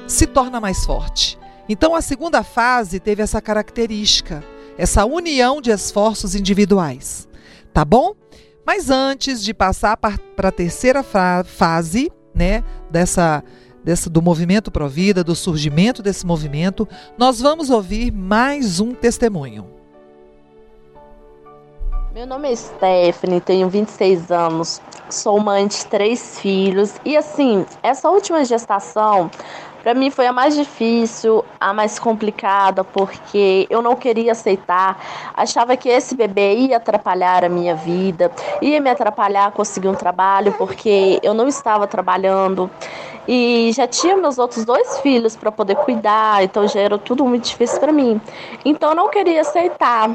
se 0.06 0.26
torna 0.26 0.60
mais 0.60 0.84
forte. 0.84 1.38
Então 1.68 1.94
a 1.94 2.00
segunda 2.00 2.42
fase 2.44 3.00
teve 3.00 3.22
essa 3.22 3.40
característica 3.40 4.44
essa 4.78 5.04
união 5.04 5.60
de 5.60 5.70
esforços 5.70 6.34
individuais. 6.34 7.28
Tá 7.72 7.84
bom? 7.84 8.14
Mas 8.66 8.90
antes 8.90 9.44
de 9.44 9.54
passar 9.54 9.96
para 9.96 10.48
a 10.48 10.50
terceira 10.50 11.04
fase, 11.04 12.10
né, 12.34 12.64
dessa, 12.90 13.44
dessa 13.84 14.10
do 14.10 14.20
movimento 14.20 14.72
Provida, 14.72 15.22
do 15.22 15.36
surgimento 15.36 16.02
desse 16.02 16.26
movimento, 16.26 16.88
nós 17.16 17.40
vamos 17.40 17.70
ouvir 17.70 18.10
mais 18.10 18.80
um 18.80 18.92
testemunho. 18.92 19.68
Meu 22.12 22.26
nome 22.26 22.50
é 22.50 22.56
Stephanie, 22.56 23.40
tenho 23.40 23.68
26 23.68 24.32
anos, 24.32 24.82
sou 25.08 25.38
mãe 25.38 25.68
de 25.68 25.86
três 25.86 26.40
filhos 26.40 26.94
e 27.04 27.16
assim, 27.16 27.64
essa 27.84 28.10
última 28.10 28.44
gestação 28.44 29.30
para 29.86 29.94
mim 29.94 30.10
foi 30.10 30.26
a 30.26 30.32
mais 30.32 30.56
difícil, 30.56 31.44
a 31.60 31.72
mais 31.72 31.96
complicada, 31.96 32.82
porque 32.82 33.68
eu 33.70 33.80
não 33.80 33.94
queria 33.94 34.32
aceitar. 34.32 35.00
Achava 35.32 35.76
que 35.76 35.88
esse 35.88 36.16
bebê 36.16 36.56
ia 36.56 36.78
atrapalhar 36.78 37.44
a 37.44 37.48
minha 37.48 37.76
vida, 37.76 38.32
ia 38.60 38.80
me 38.80 38.90
atrapalhar 38.90 39.52
conseguir 39.52 39.86
um 39.86 39.94
trabalho, 39.94 40.52
porque 40.58 41.20
eu 41.22 41.32
não 41.32 41.46
estava 41.46 41.86
trabalhando 41.86 42.68
e 43.28 43.70
já 43.74 43.86
tinha 43.86 44.16
meus 44.16 44.38
outros 44.38 44.64
dois 44.64 44.98
filhos 44.98 45.36
para 45.36 45.52
poder 45.52 45.76
cuidar, 45.76 46.42
então 46.42 46.66
já 46.66 46.80
era 46.80 46.98
tudo 46.98 47.24
muito 47.24 47.44
difícil 47.44 47.78
para 47.78 47.92
mim. 47.92 48.20
Então 48.64 48.90
eu 48.90 48.96
não 48.96 49.08
queria 49.08 49.40
aceitar. 49.42 50.10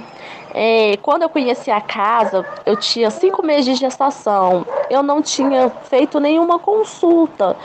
É, 0.53 0.97
quando 1.01 1.21
eu 1.21 1.29
conheci 1.29 1.71
a 1.71 1.79
casa, 1.79 2.45
eu 2.65 2.75
tinha 2.75 3.10
cinco 3.10 3.45
meses 3.45 3.65
de 3.65 3.75
gestação. 3.75 4.65
Eu 4.89 5.01
não 5.01 5.21
tinha 5.21 5.69
feito 5.69 6.19
nenhuma 6.19 6.60
consulta, 6.60 7.55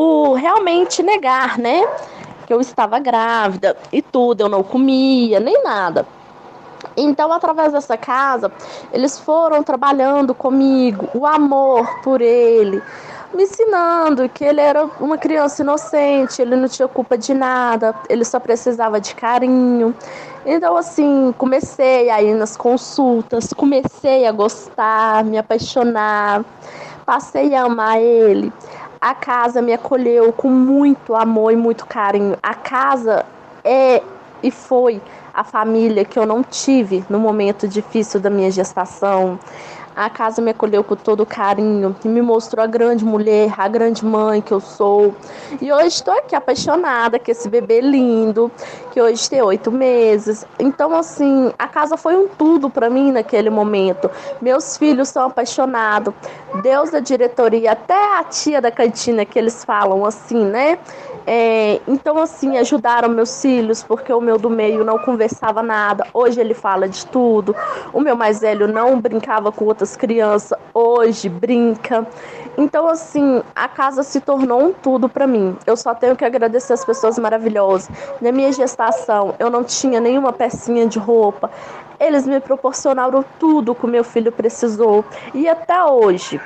por 0.00 0.32
realmente 0.32 1.02
negar, 1.02 1.58
né? 1.58 1.86
Que 2.46 2.54
eu 2.54 2.58
estava 2.58 2.98
grávida 2.98 3.76
e 3.92 4.00
tudo, 4.00 4.40
eu 4.40 4.48
não 4.48 4.62
comia, 4.62 5.38
nem 5.38 5.62
nada. 5.62 6.06
Então, 6.96 7.30
através 7.30 7.74
dessa 7.74 7.98
casa, 7.98 8.50
eles 8.94 9.18
foram 9.18 9.62
trabalhando 9.62 10.34
comigo, 10.34 11.06
o 11.12 11.26
amor 11.26 12.00
por 12.00 12.22
ele, 12.22 12.82
me 13.34 13.42
ensinando 13.42 14.26
que 14.26 14.42
ele 14.42 14.62
era 14.62 14.86
uma 14.98 15.18
criança 15.18 15.60
inocente, 15.60 16.40
ele 16.40 16.56
não 16.56 16.66
tinha 16.66 16.88
culpa 16.88 17.18
de 17.18 17.34
nada, 17.34 17.94
ele 18.08 18.24
só 18.24 18.40
precisava 18.40 18.98
de 18.98 19.14
carinho. 19.14 19.94
Então, 20.46 20.78
assim, 20.78 21.34
comecei 21.36 22.08
a 22.08 22.22
ir 22.22 22.32
nas 22.32 22.56
consultas, 22.56 23.52
comecei 23.52 24.26
a 24.26 24.32
gostar, 24.32 25.22
me 25.24 25.36
apaixonar, 25.36 26.42
passei 27.04 27.54
a 27.54 27.64
amar 27.64 28.00
ele. 28.00 28.50
A 29.00 29.14
casa 29.14 29.62
me 29.62 29.72
acolheu 29.72 30.30
com 30.30 30.50
muito 30.50 31.14
amor 31.14 31.52
e 31.52 31.56
muito 31.56 31.86
carinho. 31.86 32.36
A 32.42 32.54
casa 32.54 33.24
é 33.64 34.02
e 34.42 34.50
foi 34.50 35.00
a 35.32 35.44
família 35.44 36.04
que 36.04 36.18
eu 36.18 36.26
não 36.26 36.42
tive 36.42 37.04
no 37.08 37.18
momento 37.18 37.68
difícil 37.68 38.20
da 38.20 38.28
minha 38.28 38.50
gestação. 38.50 39.38
A 40.00 40.08
casa 40.08 40.40
me 40.40 40.52
acolheu 40.52 40.82
com 40.82 40.96
todo 40.96 41.26
carinho 41.26 41.94
e 42.02 42.08
me 42.08 42.22
mostrou 42.22 42.64
a 42.64 42.66
grande 42.66 43.04
mulher, 43.04 43.52
a 43.58 43.68
grande 43.68 44.02
mãe 44.02 44.40
que 44.40 44.50
eu 44.50 44.58
sou. 44.58 45.14
E 45.60 45.70
hoje 45.70 45.88
estou 45.88 46.14
aqui 46.14 46.34
apaixonada 46.34 47.18
com 47.18 47.30
esse 47.30 47.50
bebê 47.50 47.82
lindo, 47.82 48.50
que 48.92 49.02
hoje 49.02 49.28
tem 49.28 49.42
oito 49.42 49.70
meses. 49.70 50.46
Então, 50.58 50.96
assim, 50.96 51.52
a 51.58 51.68
casa 51.68 51.98
foi 51.98 52.16
um 52.16 52.26
tudo 52.28 52.70
para 52.70 52.88
mim 52.88 53.12
naquele 53.12 53.50
momento. 53.50 54.10
Meus 54.40 54.74
filhos 54.78 55.10
são 55.10 55.26
apaixonados. 55.26 56.14
Deus 56.62 56.90
da 56.90 57.00
diretoria, 57.00 57.72
até 57.72 58.18
a 58.18 58.24
tia 58.24 58.58
da 58.58 58.70
cantina 58.70 59.26
que 59.26 59.38
eles 59.38 59.62
falam 59.66 60.06
assim, 60.06 60.46
né? 60.46 60.78
É, 61.26 61.80
então, 61.86 62.18
assim, 62.18 62.56
ajudaram 62.56 63.08
meus 63.08 63.40
filhos, 63.40 63.82
porque 63.82 64.12
o 64.12 64.20
meu 64.20 64.38
do 64.38 64.48
meio 64.48 64.82
não 64.82 64.98
conversava 64.98 65.62
nada. 65.62 66.06
Hoje 66.14 66.40
ele 66.40 66.54
fala 66.54 66.88
de 66.88 67.06
tudo. 67.06 67.54
O 67.92 68.00
meu 68.00 68.16
mais 68.16 68.40
velho 68.40 68.66
não 68.66 68.98
brincava 68.98 69.52
com 69.52 69.66
outras 69.66 69.89
nossas 69.90 69.96
crianças 69.96 70.58
hoje 70.74 71.28
brinca. 71.28 72.06
Então, 72.56 72.88
assim, 72.88 73.42
a 73.54 73.68
casa 73.68 74.02
se 74.02 74.20
tornou 74.20 74.62
um 74.62 74.72
tudo 74.72 75.08
para 75.08 75.26
mim. 75.26 75.56
Eu 75.66 75.76
só 75.76 75.94
tenho 75.94 76.16
que 76.16 76.24
agradecer 76.24 76.72
as 76.72 76.84
pessoas 76.84 77.18
maravilhosas. 77.18 77.88
Na 78.20 78.30
minha 78.32 78.52
gestação, 78.52 79.34
eu 79.38 79.50
não 79.50 79.64
tinha 79.64 80.00
nenhuma 80.00 80.32
pecinha 80.32 80.86
de 80.86 80.98
roupa. 80.98 81.50
Eles 81.98 82.26
me 82.26 82.40
proporcionaram 82.40 83.24
tudo 83.38 83.74
que 83.74 83.84
o 83.84 83.88
meu 83.88 84.04
filho 84.04 84.32
precisou. 84.32 85.04
E 85.34 85.48
até 85.48 85.82
hoje, 85.84 86.40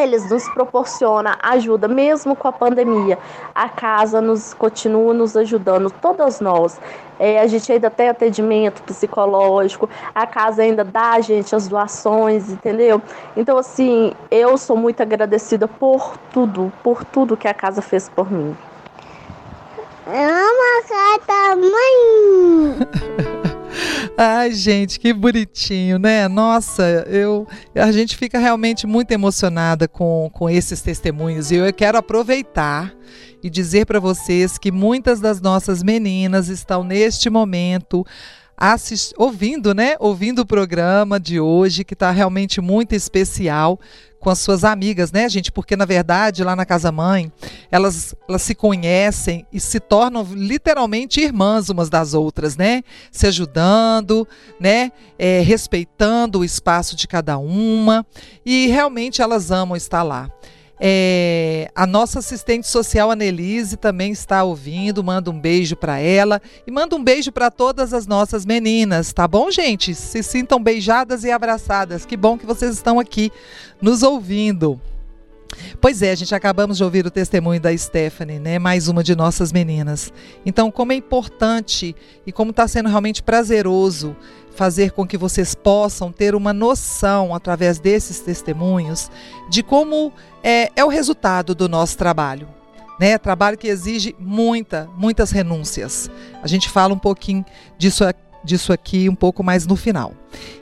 eles 0.00 0.30
nos 0.30 0.48
proporcionam 0.50 1.34
ajuda, 1.40 1.88
mesmo 1.88 2.34
com 2.34 2.48
a 2.48 2.52
pandemia. 2.52 3.18
A 3.54 3.68
casa 3.68 4.20
nos 4.20 4.54
continua 4.54 5.12
nos 5.12 5.36
ajudando, 5.36 5.90
todas 5.90 6.40
nós. 6.40 6.80
É, 7.18 7.40
a 7.40 7.46
gente 7.46 7.70
ainda 7.72 7.90
tem 7.90 8.08
atendimento 8.08 8.82
psicológico, 8.82 9.90
a 10.14 10.26
casa 10.26 10.62
ainda 10.62 10.84
dá 10.84 11.12
a 11.12 11.20
gente 11.20 11.54
as 11.54 11.66
doações, 11.66 12.48
entendeu? 12.48 13.02
Então, 13.36 13.58
assim, 13.58 14.12
eu 14.30 14.56
sou 14.56 14.76
muito 14.76 15.02
agradecida 15.02 15.66
por 15.66 16.16
tudo, 16.32 16.72
por 16.82 17.04
tudo 17.04 17.36
que 17.36 17.48
a 17.48 17.54
casa 17.54 17.82
fez 17.82 18.08
por 18.08 18.30
mim. 18.30 18.56
Ama 20.06 20.68
a 21.28 21.56
mãe! 21.56 23.18
Ai, 24.20 24.50
gente, 24.50 24.98
que 24.98 25.12
bonitinho, 25.12 25.96
né? 25.96 26.26
Nossa, 26.26 26.82
eu, 27.08 27.46
a 27.72 27.92
gente 27.92 28.16
fica 28.16 28.36
realmente 28.36 28.84
muito 28.84 29.12
emocionada 29.12 29.86
com, 29.86 30.28
com 30.34 30.50
esses 30.50 30.82
testemunhos 30.82 31.52
e 31.52 31.54
eu 31.54 31.72
quero 31.72 31.96
aproveitar 31.96 32.92
e 33.40 33.48
dizer 33.48 33.86
para 33.86 34.00
vocês 34.00 34.58
que 34.58 34.72
muitas 34.72 35.20
das 35.20 35.40
nossas 35.40 35.84
meninas 35.84 36.48
estão 36.48 36.82
neste 36.82 37.30
momento 37.30 38.04
assist... 38.58 39.14
ouvindo, 39.16 39.72
né? 39.72 39.96
Ouvindo 40.00 40.40
o 40.40 40.46
programa 40.46 41.20
de 41.20 41.38
hoje, 41.38 41.84
que 41.84 41.94
está 41.94 42.10
realmente 42.10 42.60
muito 42.60 42.94
especial 42.94 43.78
com 44.18 44.30
as 44.30 44.40
suas 44.40 44.64
amigas, 44.64 45.12
né, 45.12 45.28
gente? 45.28 45.52
Porque 45.52 45.76
na 45.76 45.84
verdade, 45.84 46.42
lá 46.42 46.56
na 46.56 46.66
casa 46.66 46.90
mãe, 46.90 47.32
elas, 47.70 48.16
elas 48.28 48.42
se 48.42 48.54
conhecem 48.54 49.46
e 49.52 49.60
se 49.60 49.78
tornam 49.78 50.26
literalmente 50.34 51.20
irmãs 51.20 51.68
umas 51.68 51.88
das 51.88 52.14
outras, 52.14 52.56
né? 52.56 52.82
Se 53.12 53.28
ajudando, 53.28 54.26
né? 54.58 54.90
É, 55.16 55.40
respeitando 55.40 56.40
o 56.40 56.44
espaço 56.44 56.96
de 56.96 57.06
cada 57.06 57.38
uma 57.38 58.04
e 58.44 58.66
realmente 58.66 59.22
elas 59.22 59.52
amam 59.52 59.76
estar 59.76 60.02
lá. 60.02 60.28
É, 60.80 61.70
a 61.74 61.86
nossa 61.86 62.20
assistente 62.20 62.66
social, 62.66 63.10
Annelise, 63.10 63.76
também 63.76 64.12
está 64.12 64.42
ouvindo. 64.44 65.02
Manda 65.02 65.30
um 65.30 65.38
beijo 65.38 65.76
para 65.76 65.98
ela 65.98 66.40
e 66.66 66.70
manda 66.70 66.94
um 66.94 67.02
beijo 67.02 67.32
para 67.32 67.50
todas 67.50 67.92
as 67.92 68.06
nossas 68.06 68.46
meninas, 68.46 69.12
tá 69.12 69.26
bom, 69.26 69.50
gente? 69.50 69.94
Se 69.94 70.22
sintam 70.22 70.62
beijadas 70.62 71.24
e 71.24 71.30
abraçadas. 71.30 72.04
Que 72.04 72.16
bom 72.16 72.38
que 72.38 72.46
vocês 72.46 72.74
estão 72.74 73.00
aqui 73.00 73.32
nos 73.80 74.02
ouvindo. 74.02 74.80
Pois 75.80 76.02
é, 76.02 76.14
gente 76.14 76.34
acabamos 76.34 76.76
de 76.76 76.84
ouvir 76.84 77.06
o 77.06 77.10
testemunho 77.10 77.60
da 77.60 77.76
Stephanie, 77.76 78.38
né? 78.38 78.58
Mais 78.58 78.88
uma 78.88 79.02
de 79.02 79.14
nossas 79.16 79.52
meninas. 79.52 80.12
Então, 80.44 80.70
como 80.70 80.92
é 80.92 80.94
importante 80.94 81.94
e 82.26 82.32
como 82.32 82.50
está 82.50 82.66
sendo 82.68 82.88
realmente 82.88 83.22
prazeroso 83.22 84.16
fazer 84.58 84.90
com 84.90 85.06
que 85.06 85.16
vocês 85.16 85.54
possam 85.54 86.10
ter 86.10 86.34
uma 86.34 86.52
noção, 86.52 87.32
através 87.32 87.78
desses 87.78 88.18
testemunhos, 88.18 89.08
de 89.48 89.62
como 89.62 90.12
é, 90.42 90.72
é 90.74 90.84
o 90.84 90.88
resultado 90.88 91.54
do 91.54 91.68
nosso 91.68 91.96
trabalho. 91.96 92.48
Né? 92.98 93.16
Trabalho 93.16 93.56
que 93.56 93.68
exige 93.68 94.16
muita, 94.18 94.90
muitas 94.96 95.30
renúncias. 95.30 96.10
A 96.42 96.48
gente 96.48 96.68
fala 96.68 96.92
um 96.92 96.98
pouquinho 96.98 97.44
disso, 97.78 98.02
disso 98.42 98.72
aqui 98.72 99.08
um 99.08 99.14
pouco 99.14 99.44
mais 99.44 99.64
no 99.64 99.76
final. 99.76 100.12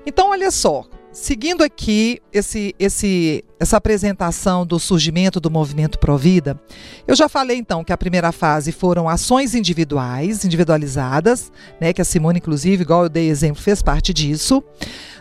Então, 0.05 0.29
olha 0.29 0.51
só, 0.51 0.85
Seguindo 1.19 1.65
aqui 1.65 2.21
esse, 2.31 2.75
esse, 2.79 3.43
essa 3.59 3.79
apresentação 3.79 4.67
do 4.67 4.79
surgimento 4.79 5.41
do 5.41 5.51
movimento 5.51 5.99
Provida, 5.99 6.61
eu 7.09 7.17
já 7.17 7.27
falei 7.27 7.57
então 7.57 7.83
que 7.83 7.91
a 7.91 7.97
primeira 7.97 8.31
fase 8.33 8.71
foram 8.71 9.09
ações 9.09 9.55
individuais, 9.55 10.45
individualizadas, 10.45 11.51
né, 11.81 11.95
que 11.95 12.03
a 12.03 12.05
Simone, 12.05 12.37
inclusive, 12.39 12.83
igual 12.83 13.05
eu 13.05 13.09
dei 13.09 13.31
exemplo, 13.31 13.63
fez 13.63 13.81
parte 13.81 14.13
disso. 14.13 14.63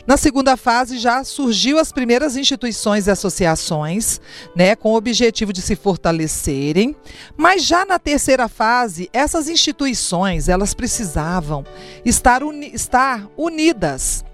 Na 0.05 0.17
segunda 0.17 0.57
fase 0.57 0.97
já 0.97 1.23
surgiu 1.23 1.79
as 1.79 1.93
primeiras 1.93 2.35
instituições 2.35 3.07
e 3.07 3.11
associações, 3.11 4.19
né, 4.53 4.75
com 4.75 4.91
o 4.91 4.97
objetivo 4.97 5.53
de 5.53 5.61
se 5.61 5.77
fortalecerem, 5.77 6.93
mas 7.37 7.63
já 7.63 7.85
na 7.85 7.97
terceira 7.97 8.49
fase, 8.49 9.09
essas 9.13 9.47
instituições, 9.47 10.49
elas 10.49 10.73
precisavam 10.73 11.63
estar, 12.03 12.43
uni 12.43 12.69
estar 12.73 13.29
unidas 13.37 14.25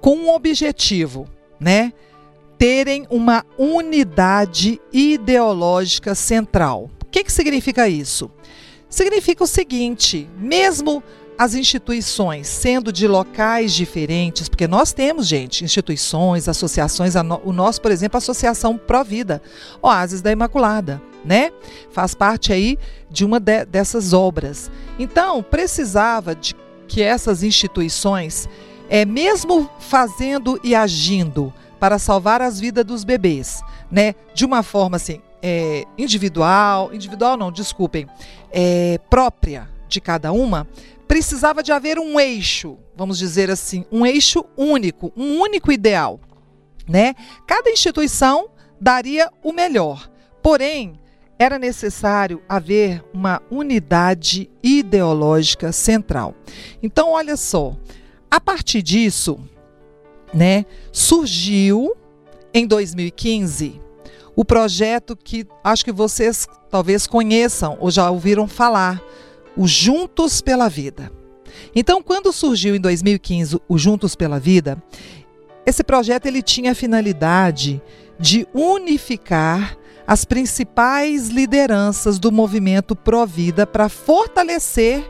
com 0.00 0.16
um 0.16 0.30
objetivo, 0.30 1.26
né? 1.58 1.92
Terem 2.56 3.06
uma 3.08 3.44
unidade 3.56 4.80
ideológica 4.92 6.14
central. 6.14 6.90
O 7.02 7.06
que, 7.06 7.24
que 7.24 7.32
significa 7.32 7.88
isso? 7.88 8.30
Significa 8.88 9.44
o 9.44 9.46
seguinte: 9.46 10.28
mesmo 10.38 11.02
as 11.38 11.54
instituições 11.54 12.48
sendo 12.48 12.92
de 12.92 13.06
locais 13.06 13.72
diferentes, 13.72 14.48
porque 14.48 14.66
nós 14.66 14.92
temos, 14.92 15.28
gente, 15.28 15.64
instituições, 15.64 16.48
associações, 16.48 17.14
o 17.44 17.52
nosso, 17.52 17.80
por 17.80 17.92
exemplo, 17.92 18.16
a 18.16 18.18
Associação 18.18 18.76
Provida, 18.76 19.40
Oásis 19.80 20.20
da 20.20 20.32
Imaculada, 20.32 21.00
né? 21.24 21.52
Faz 21.92 22.12
parte 22.12 22.52
aí 22.52 22.76
de 23.08 23.24
uma 23.24 23.38
de, 23.38 23.64
dessas 23.64 24.12
obras. 24.12 24.68
Então, 24.98 25.40
precisava 25.40 26.34
de 26.34 26.56
que 26.88 27.02
essas 27.02 27.44
instituições 27.44 28.48
é, 28.88 29.04
mesmo 29.04 29.68
fazendo 29.78 30.58
e 30.62 30.74
agindo 30.74 31.52
para 31.78 31.98
salvar 31.98 32.42
as 32.42 32.58
vidas 32.58 32.84
dos 32.84 33.04
bebês, 33.04 33.62
né, 33.90 34.14
de 34.34 34.44
uma 34.44 34.62
forma 34.62 34.96
assim, 34.96 35.20
é, 35.42 35.84
individual, 35.96 36.92
individual 36.92 37.36
não, 37.36 37.52
desculpem, 37.52 38.06
é, 38.50 38.98
própria 39.08 39.68
de 39.88 40.00
cada 40.00 40.32
uma, 40.32 40.66
precisava 41.06 41.62
de 41.62 41.72
haver 41.72 41.98
um 41.98 42.18
eixo, 42.18 42.76
vamos 42.96 43.18
dizer 43.18 43.50
assim, 43.50 43.84
um 43.90 44.04
eixo 44.04 44.44
único, 44.56 45.12
um 45.16 45.40
único 45.40 45.72
ideal, 45.72 46.20
né? 46.86 47.14
Cada 47.46 47.70
instituição 47.70 48.50
daria 48.80 49.30
o 49.42 49.52
melhor, 49.52 50.10
porém 50.42 50.98
era 51.38 51.58
necessário 51.58 52.42
haver 52.48 53.02
uma 53.14 53.40
unidade 53.50 54.50
ideológica 54.62 55.70
central. 55.70 56.34
Então, 56.82 57.10
olha 57.12 57.36
só, 57.36 57.76
a 58.30 58.40
partir 58.40 58.82
disso, 58.82 59.38
né, 60.32 60.66
surgiu 60.92 61.94
em 62.52 62.66
2015 62.66 63.80
o 64.36 64.44
projeto 64.44 65.16
que 65.16 65.46
acho 65.64 65.84
que 65.84 65.90
vocês 65.90 66.46
talvez 66.70 67.06
conheçam 67.06 67.76
ou 67.80 67.90
já 67.90 68.08
ouviram 68.08 68.46
falar, 68.46 69.02
o 69.56 69.66
Juntos 69.66 70.40
pela 70.40 70.68
Vida. 70.68 71.10
Então, 71.74 72.00
quando 72.00 72.32
surgiu 72.32 72.76
em 72.76 72.80
2015 72.80 73.60
o 73.68 73.76
Juntos 73.76 74.14
pela 74.14 74.38
Vida, 74.38 74.80
esse 75.66 75.82
projeto 75.82 76.26
ele 76.26 76.40
tinha 76.40 76.70
a 76.70 76.74
finalidade 76.74 77.82
de 78.18 78.46
unificar 78.54 79.76
as 80.06 80.24
principais 80.24 81.28
lideranças 81.28 82.18
do 82.18 82.30
movimento 82.30 82.94
Provida 82.94 83.66
para 83.66 83.88
fortalecer 83.88 85.04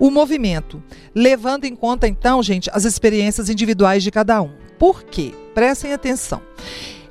o 0.00 0.10
movimento, 0.10 0.82
levando 1.14 1.66
em 1.66 1.76
conta 1.76 2.08
então, 2.08 2.42
gente, 2.42 2.70
as 2.72 2.84
experiências 2.84 3.50
individuais 3.50 4.02
de 4.02 4.10
cada 4.10 4.40
um. 4.40 4.50
Por 4.78 5.04
quê? 5.04 5.34
Prestem 5.54 5.92
atenção. 5.92 6.40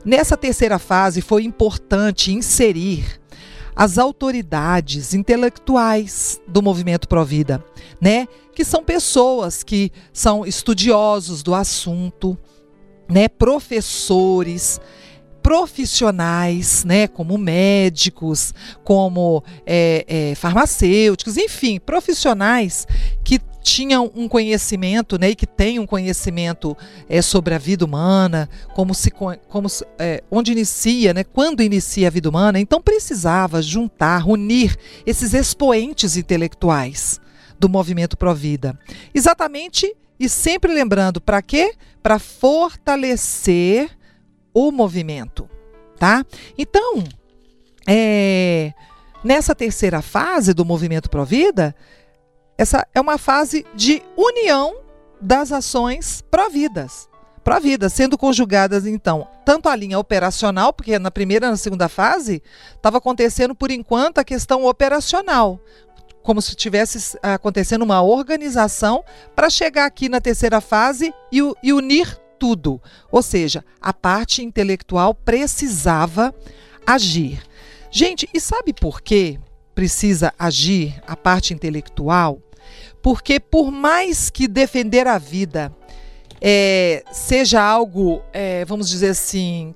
Nessa 0.04 0.36
terceira 0.36 0.80
fase 0.80 1.22
foi 1.22 1.44
importante 1.44 2.34
inserir 2.34 3.20
as 3.76 3.98
autoridades 3.98 5.14
intelectuais 5.14 6.42
do 6.48 6.62
movimento 6.62 7.08
Provida, 7.08 7.64
né? 8.02 8.28
Que 8.56 8.66
são 8.66 8.84
pessoas 8.84 9.62
que 9.62 9.92
são 10.12 10.46
estudiosos 10.46 11.44
do 11.44 11.54
assunto, 11.54 12.38
né? 13.08 13.28
Professores, 13.30 14.82
profissionais, 15.42 16.84
né, 16.84 17.08
como 17.08 17.38
médicos, 17.38 18.54
como 18.84 19.44
é, 19.66 20.06
é, 20.08 20.36
farmacêuticos, 20.36 21.38
enfim, 21.38 21.80
profissionais 21.80 22.88
que 23.24 23.40
tinham 23.62 24.12
um 24.16 24.28
conhecimento, 24.28 25.20
né, 25.20 25.30
e 25.30 25.36
que 25.36 25.46
têm 25.46 25.80
um 25.80 25.86
conhecimento 25.86 26.76
é, 27.08 27.22
sobre 27.22 27.54
a 27.54 27.58
vida 27.58 27.86
humana, 27.86 28.50
como 28.74 28.94
se, 28.94 29.12
como 29.12 29.68
é, 29.98 30.24
onde 30.32 30.52
inicia, 30.52 31.14
né, 31.14 31.24
quando 31.24 31.62
inicia 31.62 32.08
a 32.08 32.12
vida 32.12 32.30
humana. 32.30 32.60
Então 32.60 32.82
precisava 32.82 33.62
juntar, 33.62 34.28
unir 34.28 34.76
esses 35.06 35.34
expoentes 35.34 36.18
intelectuais 36.18 37.20
do 37.60 37.70
movimento 37.70 38.18
Provida, 38.18 38.80
exatamente 39.14 39.94
e 40.20 40.28
sempre 40.28 40.74
lembrando 40.74 41.22
para 41.22 41.42
quê? 41.42 41.74
Para 42.02 42.20
fortalecer 42.20 43.90
o 44.54 44.72
movimento, 44.72 45.50
tá? 45.98 46.26
Então, 46.58 47.04
é, 47.88 48.74
nessa 49.24 49.56
terceira 49.56 50.02
fase 50.02 50.54
do 50.54 50.66
movimento 50.66 51.10
Provida, 51.10 51.76
essa 52.58 52.86
é 52.94 53.00
uma 53.00 53.18
fase 53.18 53.66
de 53.74 54.02
união 54.18 54.76
das 55.22 55.52
ações 55.52 56.24
providas, 56.30 57.10
vida, 57.62 57.90
sendo 57.90 58.16
conjugadas 58.16 58.86
então 58.86 59.28
tanto 59.44 59.68
a 59.68 59.76
linha 59.76 59.98
operacional, 59.98 60.72
porque 60.72 61.00
na 61.00 61.10
primeira 61.10 61.48
e 61.48 61.50
na 61.50 61.58
segunda 61.58 61.90
fase 61.90 62.44
estava 62.76 63.00
acontecendo 63.00 63.56
por 63.56 63.72
enquanto 63.72 64.20
a 64.20 64.24
questão 64.24 64.66
operacional, 64.66 65.60
como 66.22 66.40
se 66.40 66.56
tivesse 66.56 67.18
acontecendo 67.24 67.82
uma 67.82 68.04
organização 68.04 69.04
para 69.36 69.50
chegar 69.50 69.86
aqui 69.86 70.08
na 70.08 70.22
terceira 70.22 70.62
fase 70.62 71.12
e, 71.32 71.40
e 71.64 71.74
unir 71.74 72.16
tudo. 72.40 72.82
Ou 73.12 73.22
seja, 73.22 73.64
a 73.82 73.94
parte 73.94 74.44
intelectual 74.44 75.14
precisava 75.14 76.34
agir. 76.88 77.44
Gente, 77.92 78.30
e 78.34 78.40
sabe 78.40 78.74
por 78.74 79.02
que 79.02 79.40
precisa 79.76 80.34
agir 80.40 81.02
a 81.06 81.16
parte 81.16 81.54
intelectual? 81.54 82.40
Porque 83.02 83.40
por 83.40 83.72
mais 83.72 84.30
que 84.30 84.48
defender 84.48 85.08
a 85.08 85.18
vida 85.18 85.74
é, 86.42 87.04
seja 87.12 87.62
algo, 87.62 88.22
é, 88.32 88.64
vamos 88.66 88.90
dizer 88.90 89.10
assim, 89.10 89.76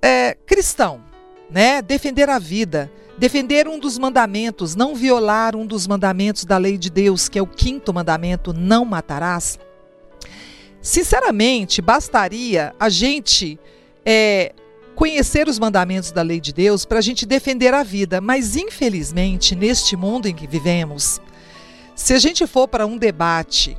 é, 0.00 0.36
cristão, 0.46 1.02
né? 1.50 1.82
Defender 1.82 2.28
a 2.28 2.38
vida, 2.38 2.90
defender 3.18 3.68
um 3.68 3.78
dos 3.78 3.98
mandamentos, 3.98 4.74
não 4.74 4.94
violar 4.94 5.56
um 5.56 5.66
dos 5.66 5.86
mandamentos 5.86 6.44
da 6.44 6.58
lei 6.58 6.76
de 6.76 6.90
Deus, 6.90 7.28
que 7.28 7.38
é 7.38 7.42
o 7.42 7.46
quinto 7.46 7.92
mandamento, 7.92 8.52
não 8.52 8.84
matarás. 8.84 9.58
Sinceramente, 10.84 11.80
bastaria 11.80 12.74
a 12.78 12.90
gente 12.90 13.58
é, 14.04 14.52
conhecer 14.94 15.48
os 15.48 15.58
mandamentos 15.58 16.12
da 16.12 16.20
lei 16.20 16.38
de 16.38 16.52
Deus 16.52 16.84
para 16.84 16.98
a 16.98 17.00
gente 17.00 17.24
defender 17.24 17.72
a 17.72 17.82
vida, 17.82 18.20
mas 18.20 18.54
infelizmente, 18.54 19.56
neste 19.56 19.96
mundo 19.96 20.26
em 20.26 20.34
que 20.34 20.46
vivemos, 20.46 21.22
se 21.96 22.12
a 22.12 22.18
gente 22.18 22.46
for 22.46 22.68
para 22.68 22.84
um 22.84 22.98
debate 22.98 23.74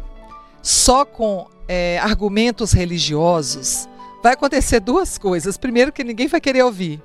só 0.63 1.05
com 1.05 1.47
é, 1.67 1.99
argumentos 1.99 2.71
religiosos, 2.71 3.87
vai 4.23 4.33
acontecer 4.33 4.79
duas 4.79 5.19
coisas. 5.19 5.57
Primeiro, 5.59 5.93
que 5.93 6.03
ninguém 6.03 6.25
vai 6.25 6.41
querer 6.41 6.63
ouvir, 6.63 6.99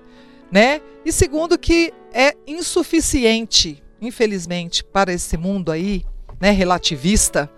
né? 0.51 0.81
E 1.05 1.13
segundo, 1.13 1.59
que 1.59 1.93
é 2.11 2.35
insuficiente, 2.47 3.83
infelizmente, 4.01 4.83
para 4.83 5.13
esse 5.13 5.37
mundo 5.37 5.71
aí, 5.71 6.07
né, 6.41 6.51
relativista, 6.51 7.51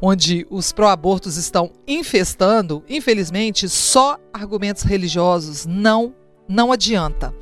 onde 0.00 0.46
os 0.50 0.70
pró-abortos 0.70 1.36
estão 1.36 1.72
infestando, 1.86 2.84
infelizmente, 2.88 3.68
só 3.68 4.18
argumentos 4.32 4.82
religiosos 4.82 5.64
não 5.64 6.14
não 6.48 6.70
adianta. 6.70 7.34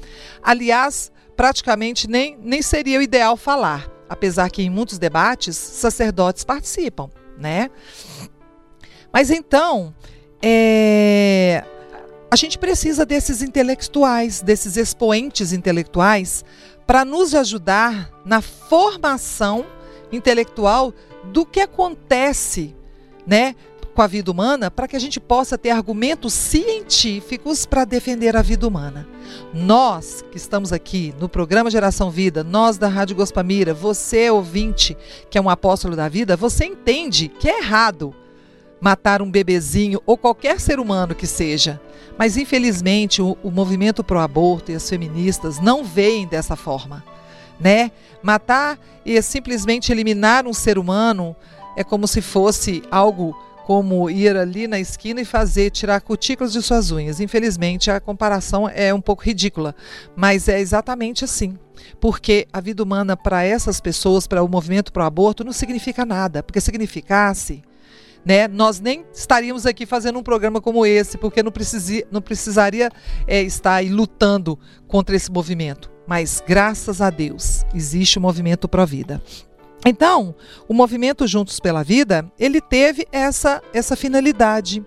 Aliás, 0.43 1.13
praticamente 1.37 2.09
nem, 2.09 2.39
nem 2.41 2.63
seria 2.63 2.99
o 2.99 3.03
ideal 3.03 3.37
falar, 3.37 3.91
apesar 4.09 4.49
que 4.51 4.63
em 4.63 4.71
muitos 4.71 4.99
debates 4.99 5.57
sacerdotes 5.57 6.43
participam, 6.43 7.11
né? 7.37 7.71
Mas 9.13 9.31
então, 9.31 9.95
é, 10.43 11.63
a 12.31 12.37
gente 12.37 12.59
precisa 12.59 13.05
desses 13.05 13.43
intelectuais, 13.43 14.41
desses 14.41 14.77
expoentes 14.77 15.53
intelectuais, 15.53 16.45
para 16.87 17.05
nos 17.05 17.35
ajudar 17.35 18.11
na 18.25 18.41
formação 18.41 19.67
intelectual 20.13 20.93
do 21.25 21.45
que 21.47 21.61
acontece, 21.61 22.75
né, 23.27 23.55
com 23.95 24.03
a 24.03 24.07
vida 24.07 24.31
humana, 24.31 24.71
para 24.71 24.89
que 24.89 24.97
a 24.97 24.99
gente 24.99 25.21
possa 25.21 25.57
ter 25.57 25.71
argumentos 25.71 26.33
científicos 26.33 27.65
para 27.65 27.85
defender 27.85 28.37
a 28.37 28.43
vida 28.43 28.67
humana. 28.67 29.07
Nós 29.53 30.25
que 30.31 30.37
estamos 30.37 30.73
aqui 30.73 31.15
no 31.21 31.29
programa 31.29 31.71
Geração 31.71 32.11
Vida, 32.11 32.43
nós 32.43 32.77
da 32.77 32.89
Rádio 32.89 33.17
Gospamira, 33.17 33.73
você 33.73 34.29
ouvinte 34.31 34.97
que 35.31 35.39
é 35.39 35.41
um 35.41 35.49
apóstolo 35.49 35.95
da 35.95 36.09
vida, 36.09 36.37
você 36.37 36.65
entende 36.65 37.29
que 37.29 37.49
é 37.49 37.61
errado 37.61 38.15
matar 38.81 39.23
um 39.23 39.31
bebezinho 39.31 40.03
ou 40.05 40.19
qualquer 40.19 40.61
ser 40.61 40.79
humano 40.79 41.15
que 41.15 41.27
seja. 41.27 41.81
Mas 42.19 42.37
infelizmente 42.37 43.23
o, 43.23 43.37
o 43.43 43.51
movimento 43.51 44.05
pro 44.05 44.19
aborto 44.19 44.71
e 44.71 44.75
as 44.75 44.89
feministas 44.89 45.61
não 45.61 45.85
veem 45.85 46.27
dessa 46.27 46.55
forma, 46.57 47.03
né? 47.59 47.91
Matar 48.23 48.79
e 49.05 49.21
simplesmente 49.23 49.93
eliminar 49.93 50.47
um 50.47 50.53
ser 50.53 50.79
humano 50.79 51.37
é 51.77 51.85
como 51.85 52.07
se 52.07 52.21
fosse 52.21 52.83
algo 52.91 53.37
como 53.65 54.11
ir 54.11 54.37
ali 54.37 54.69
na 54.69 54.79
esquina 54.79 55.23
e 55.23 55.25
fazer 55.25 55.71
tirar 55.71 56.01
cutículas 56.03 56.53
de 56.53 56.61
suas 56.61 56.91
unhas. 56.91 57.19
Infelizmente 57.19 57.91
a 57.91 57.99
comparação 57.99 58.69
é 58.69 58.93
um 58.93 59.01
pouco 59.01 59.23
ridícula, 59.23 59.75
mas 60.15 60.49
é 60.49 60.61
exatamente 60.61 61.25
assim. 61.25 61.59
Porque 61.99 62.47
a 62.53 62.61
vida 62.61 62.83
humana 62.83 63.17
para 63.17 63.43
essas 63.43 63.81
pessoas, 63.81 64.27
para 64.27 64.43
o 64.43 64.49
movimento 64.49 64.93
pro 64.93 65.03
aborto, 65.03 65.43
não 65.43 65.53
significa 65.53 66.05
nada. 66.05 66.43
Porque 66.43 66.61
significasse, 66.61 67.63
né? 68.25 68.47
Nós 68.49 68.81
nem 68.81 69.05
estaríamos 69.13 69.65
aqui 69.65 69.87
fazendo 69.87 70.19
um 70.19 70.23
programa 70.23 70.61
como 70.61 70.85
esse, 70.85 71.17
porque 71.17 71.43
não, 71.43 71.51
precisi, 71.51 72.07
não 72.11 72.21
precisaria 72.21 72.91
é, 73.27 73.43
estar 73.43 73.77
aí 73.77 73.89
lutando 73.89 74.59
contra 74.87 75.17
esse 75.17 75.31
movimento. 75.33 75.94
Mas 76.07 76.43
graças 76.47 77.01
a 77.01 77.11
Deus 77.11 77.65
existe 77.75 78.19
o 78.19 78.21
movimento 78.21 78.69
Pro 78.69 78.87
Vida. 78.87 79.23
Então, 79.87 80.35
o 80.67 80.73
movimento 80.73 81.27
Juntos 81.27 81.61
pela 81.61 81.83
Vida, 81.83 82.31
ele 82.39 82.61
teve 82.61 83.07
essa, 83.13 83.63
essa 83.73 83.95
finalidade. 83.95 84.85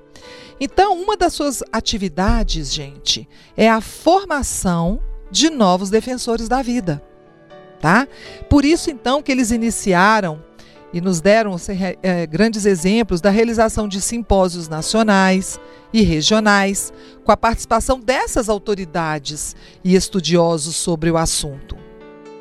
Então, 0.60 1.00
uma 1.00 1.16
das 1.16 1.34
suas 1.34 1.64
atividades, 1.72 2.74
gente, 2.74 3.30
é 3.56 3.70
a 3.70 3.80
formação 3.80 5.00
de 5.30 5.50
novos 5.50 5.90
defensores 5.90 6.48
da 6.48 6.64
vida, 6.64 7.04
tá? 7.80 8.08
Por 8.50 8.66
isso, 8.66 8.90
então, 8.90 9.22
que 9.22 9.32
eles 9.32 9.52
iniciaram 9.52 10.44
e 10.94 11.02
nos 11.02 11.20
deram 11.20 11.56
é, 12.02 12.26
grandes 12.26 12.66
exemplos 12.66 13.20
da 13.20 13.30
realização 13.30 13.88
de 13.88 14.00
simpósios 14.00 14.68
nacionais 14.68 15.60
e 15.92 16.02
regionais, 16.02 16.94
com 17.24 17.32
a 17.32 17.38
participação 17.38 18.00
dessas 18.00 18.50
autoridades 18.50 19.56
e 19.84 19.96
estudiosos 19.96 20.76
sobre 20.76 21.12
o 21.12 21.18
assunto. 21.18 21.78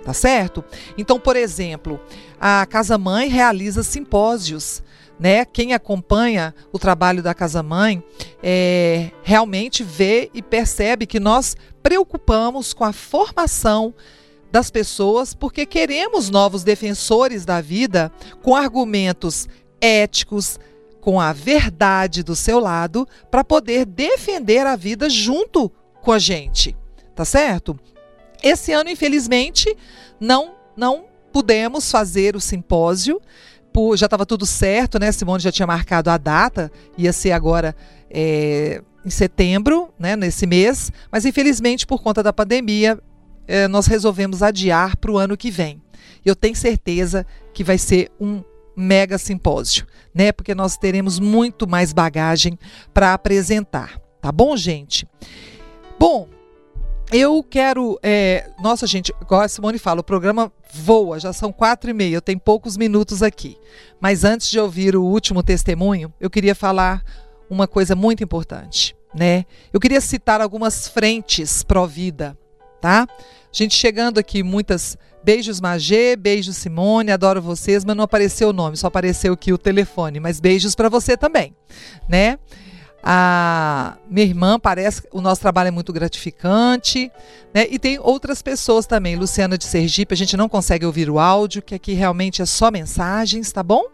Tá 0.04 0.12
certo? 0.12 0.64
Então, 0.96 1.18
por 1.18 1.35
exemplo, 1.35 2.00
a 2.40 2.64
Casa 2.66 2.96
Mãe 2.96 3.28
realiza 3.28 3.82
simpósios. 3.82 4.80
Né? 5.18 5.44
Quem 5.44 5.72
acompanha 5.72 6.54
o 6.72 6.78
trabalho 6.78 7.22
da 7.22 7.35
Casa 7.35 7.61
Mãe 7.61 8.04
é, 8.40 9.11
realmente 9.22 9.82
vê 9.82 10.30
e 10.32 10.42
percebe 10.42 11.06
que 11.06 11.18
nós 11.18 11.56
preocupamos 11.82 12.72
com 12.72 12.85
a 12.85 12.92
formação 12.92 13.92
das 14.50 14.70
pessoas 14.70 15.35
porque 15.35 15.66
queremos 15.66 16.30
novos 16.30 16.62
defensores 16.62 17.44
da 17.44 17.61
vida 17.61 18.11
com 18.42 18.54
argumentos 18.54 19.48
éticos, 19.80 20.59
com 21.00 21.20
a 21.20 21.32
verdade 21.32 22.22
do 22.22 22.35
seu 22.35 22.59
lado, 22.59 23.06
para 23.30 23.44
poder 23.44 23.85
defender 23.85 24.66
a 24.66 24.76
vida 24.76 25.09
junto 25.09 25.70
com 26.02 26.12
a 26.12 26.18
gente. 26.18 26.76
Tá 27.14 27.24
certo? 27.24 27.78
Esse 28.42 28.72
ano, 28.72 28.90
infelizmente, 28.90 29.74
não 30.20 30.54
não 30.76 31.06
pudemos 31.32 31.90
fazer 31.90 32.37
o 32.37 32.40
simpósio. 32.40 33.20
Por, 33.72 33.96
já 33.96 34.06
estava 34.06 34.24
tudo 34.24 34.46
certo, 34.46 34.98
né? 34.98 35.12
Simone 35.12 35.42
já 35.42 35.52
tinha 35.52 35.66
marcado 35.66 36.11
a 36.11 36.16
data, 36.16 36.70
ia 36.96 37.12
ser 37.12 37.32
agora 37.32 37.74
é, 38.11 38.82
em 39.04 39.11
setembro, 39.11 39.90
né? 39.98 40.16
Nesse 40.16 40.46
mês, 40.46 40.90
mas 41.11 41.24
infelizmente 41.24 41.87
por 41.87 42.02
conta 42.02 42.22
da 42.22 42.32
pandemia 42.32 42.98
eh, 43.46 43.68
nós 43.68 43.87
resolvemos 43.87 44.42
adiar 44.42 44.96
para 44.96 45.11
o 45.11 45.18
ano 45.18 45.37
que 45.37 45.50
vem. 45.50 45.80
Eu 46.24 46.35
tenho 46.35 46.56
certeza 46.56 47.26
que 47.52 47.62
vai 47.62 47.78
ser 47.78 48.11
um 48.20 48.42
mega 48.76 49.16
simpósio, 49.16 49.87
né? 50.14 50.32
Porque 50.32 50.54
nós 50.54 50.76
teremos 50.76 51.18
muito 51.18 51.66
mais 51.66 51.92
bagagem 51.92 52.59
para 52.92 53.14
apresentar, 53.14 53.98
tá 54.20 54.30
bom, 54.30 54.56
gente? 54.56 55.09
Bom, 55.98 56.28
eu 57.11 57.42
quero. 57.42 57.98
É, 58.02 58.50
nossa, 58.61 58.87
gente, 58.87 59.14
igual 59.22 59.42
a 59.42 59.48
Simone 59.48 59.78
fala, 59.78 60.00
o 60.00 60.04
programa 60.04 60.52
voa, 60.72 61.18
já 61.18 61.32
são 61.32 61.52
quatro 61.52 61.88
e 61.88 61.94
meia, 61.94 62.16
eu 62.16 62.22
tenho 62.22 62.38
poucos 62.38 62.76
minutos 62.76 63.22
aqui. 63.22 63.56
Mas 64.00 64.24
antes 64.24 64.50
de 64.50 64.59
ouvir 64.59 64.94
o 64.96 65.04
último 65.04 65.42
testemunho, 65.42 66.12
eu 66.20 66.28
queria 66.28 66.54
falar 66.54 67.02
uma 67.48 67.66
coisa 67.66 67.94
muito 67.94 68.22
importante, 68.22 68.94
né? 69.14 69.46
Eu 69.72 69.80
queria 69.80 70.00
citar 70.00 70.40
algumas 70.40 70.88
frentes 70.88 71.62
pró-vida 71.62 72.37
tá? 72.80 73.06
Gente 73.52 73.76
chegando 73.76 74.18
aqui, 74.18 74.42
muitas 74.42 74.98
beijos 75.24 75.60
Magê, 75.60 76.14
beijos 76.14 76.56
Simone, 76.56 77.10
adoro 77.10 77.42
vocês, 77.42 77.84
mas 77.84 77.96
não 77.96 78.04
apareceu 78.04 78.50
o 78.50 78.52
nome, 78.52 78.76
só 78.76 78.86
apareceu 78.86 79.32
aqui 79.32 79.52
o 79.52 79.58
telefone, 79.58 80.20
mas 80.20 80.38
beijos 80.38 80.74
para 80.74 80.88
você 80.88 81.16
também, 81.16 81.52
né? 82.08 82.38
A 83.02 83.96
minha 84.08 84.26
irmã 84.26 84.58
parece 84.58 85.02
o 85.12 85.20
nosso 85.20 85.40
trabalho 85.40 85.68
é 85.68 85.70
muito 85.70 85.92
gratificante, 85.92 87.10
né? 87.54 87.66
E 87.70 87.78
tem 87.78 87.98
outras 87.98 88.42
pessoas 88.42 88.86
também, 88.86 89.16
Luciana 89.16 89.56
de 89.56 89.64
Sergipe, 89.64 90.14
a 90.14 90.16
gente 90.16 90.36
não 90.36 90.48
consegue 90.48 90.84
ouvir 90.84 91.08
o 91.08 91.18
áudio, 91.18 91.62
que 91.62 91.74
aqui 91.74 91.92
realmente 91.92 92.42
é 92.42 92.46
só 92.46 92.70
mensagens, 92.70 93.50
tá 93.50 93.62
bom? 93.62 93.84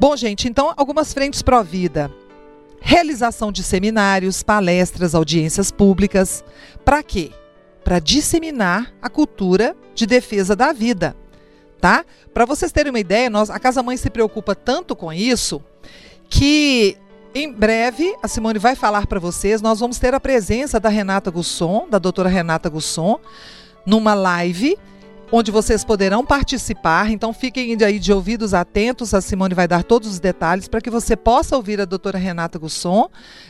Bom, 0.00 0.16
gente, 0.16 0.48
então 0.48 0.72
algumas 0.76 1.12
frentes 1.12 1.42
pró 1.42 1.62
vida. 1.62 2.10
Realização 2.80 3.52
de 3.52 3.62
seminários, 3.62 4.42
palestras, 4.42 5.14
audiências 5.14 5.70
públicas. 5.70 6.42
Para 6.84 7.02
quê? 7.02 7.30
Para 7.84 7.98
disseminar 7.98 8.92
a 9.00 9.08
cultura 9.08 9.76
de 9.94 10.06
defesa 10.06 10.54
da 10.56 10.72
vida, 10.72 11.16
tá? 11.80 12.04
Para 12.32 12.44
vocês 12.44 12.72
terem 12.72 12.90
uma 12.90 13.00
ideia, 13.00 13.28
nós, 13.28 13.50
a 13.50 13.58
Casa 13.58 13.82
Mãe 13.82 13.96
se 13.96 14.08
preocupa 14.10 14.54
tanto 14.54 14.96
com 14.96 15.12
isso 15.12 15.62
que 16.28 16.96
em 17.34 17.50
breve, 17.50 18.14
a 18.22 18.28
Simone 18.28 18.58
vai 18.58 18.74
falar 18.74 19.06
para 19.06 19.18
vocês. 19.18 19.62
Nós 19.62 19.80
vamos 19.80 19.98
ter 19.98 20.12
a 20.12 20.20
presença 20.20 20.78
da 20.78 20.90
Renata 20.90 21.30
Gusson, 21.30 21.86
da 21.88 21.98
doutora 21.98 22.28
Renata 22.28 22.68
Gusson, 22.68 23.18
numa 23.86 24.12
live 24.12 24.78
onde 25.32 25.50
vocês 25.50 25.82
poderão 25.82 26.24
participar. 26.24 27.10
Então 27.10 27.32
fiquem 27.32 27.76
aí 27.82 27.98
de 27.98 28.12
ouvidos 28.12 28.52
atentos. 28.52 29.14
A 29.14 29.22
Simone 29.22 29.54
vai 29.54 29.66
dar 29.66 29.82
todos 29.82 30.08
os 30.10 30.20
detalhes 30.20 30.68
para 30.68 30.80
que 30.80 30.90
você 30.90 31.16
possa 31.16 31.56
ouvir 31.56 31.80
a 31.80 31.86
doutora 31.86 32.18
Renata 32.18 32.58
Gusson, 32.58 33.08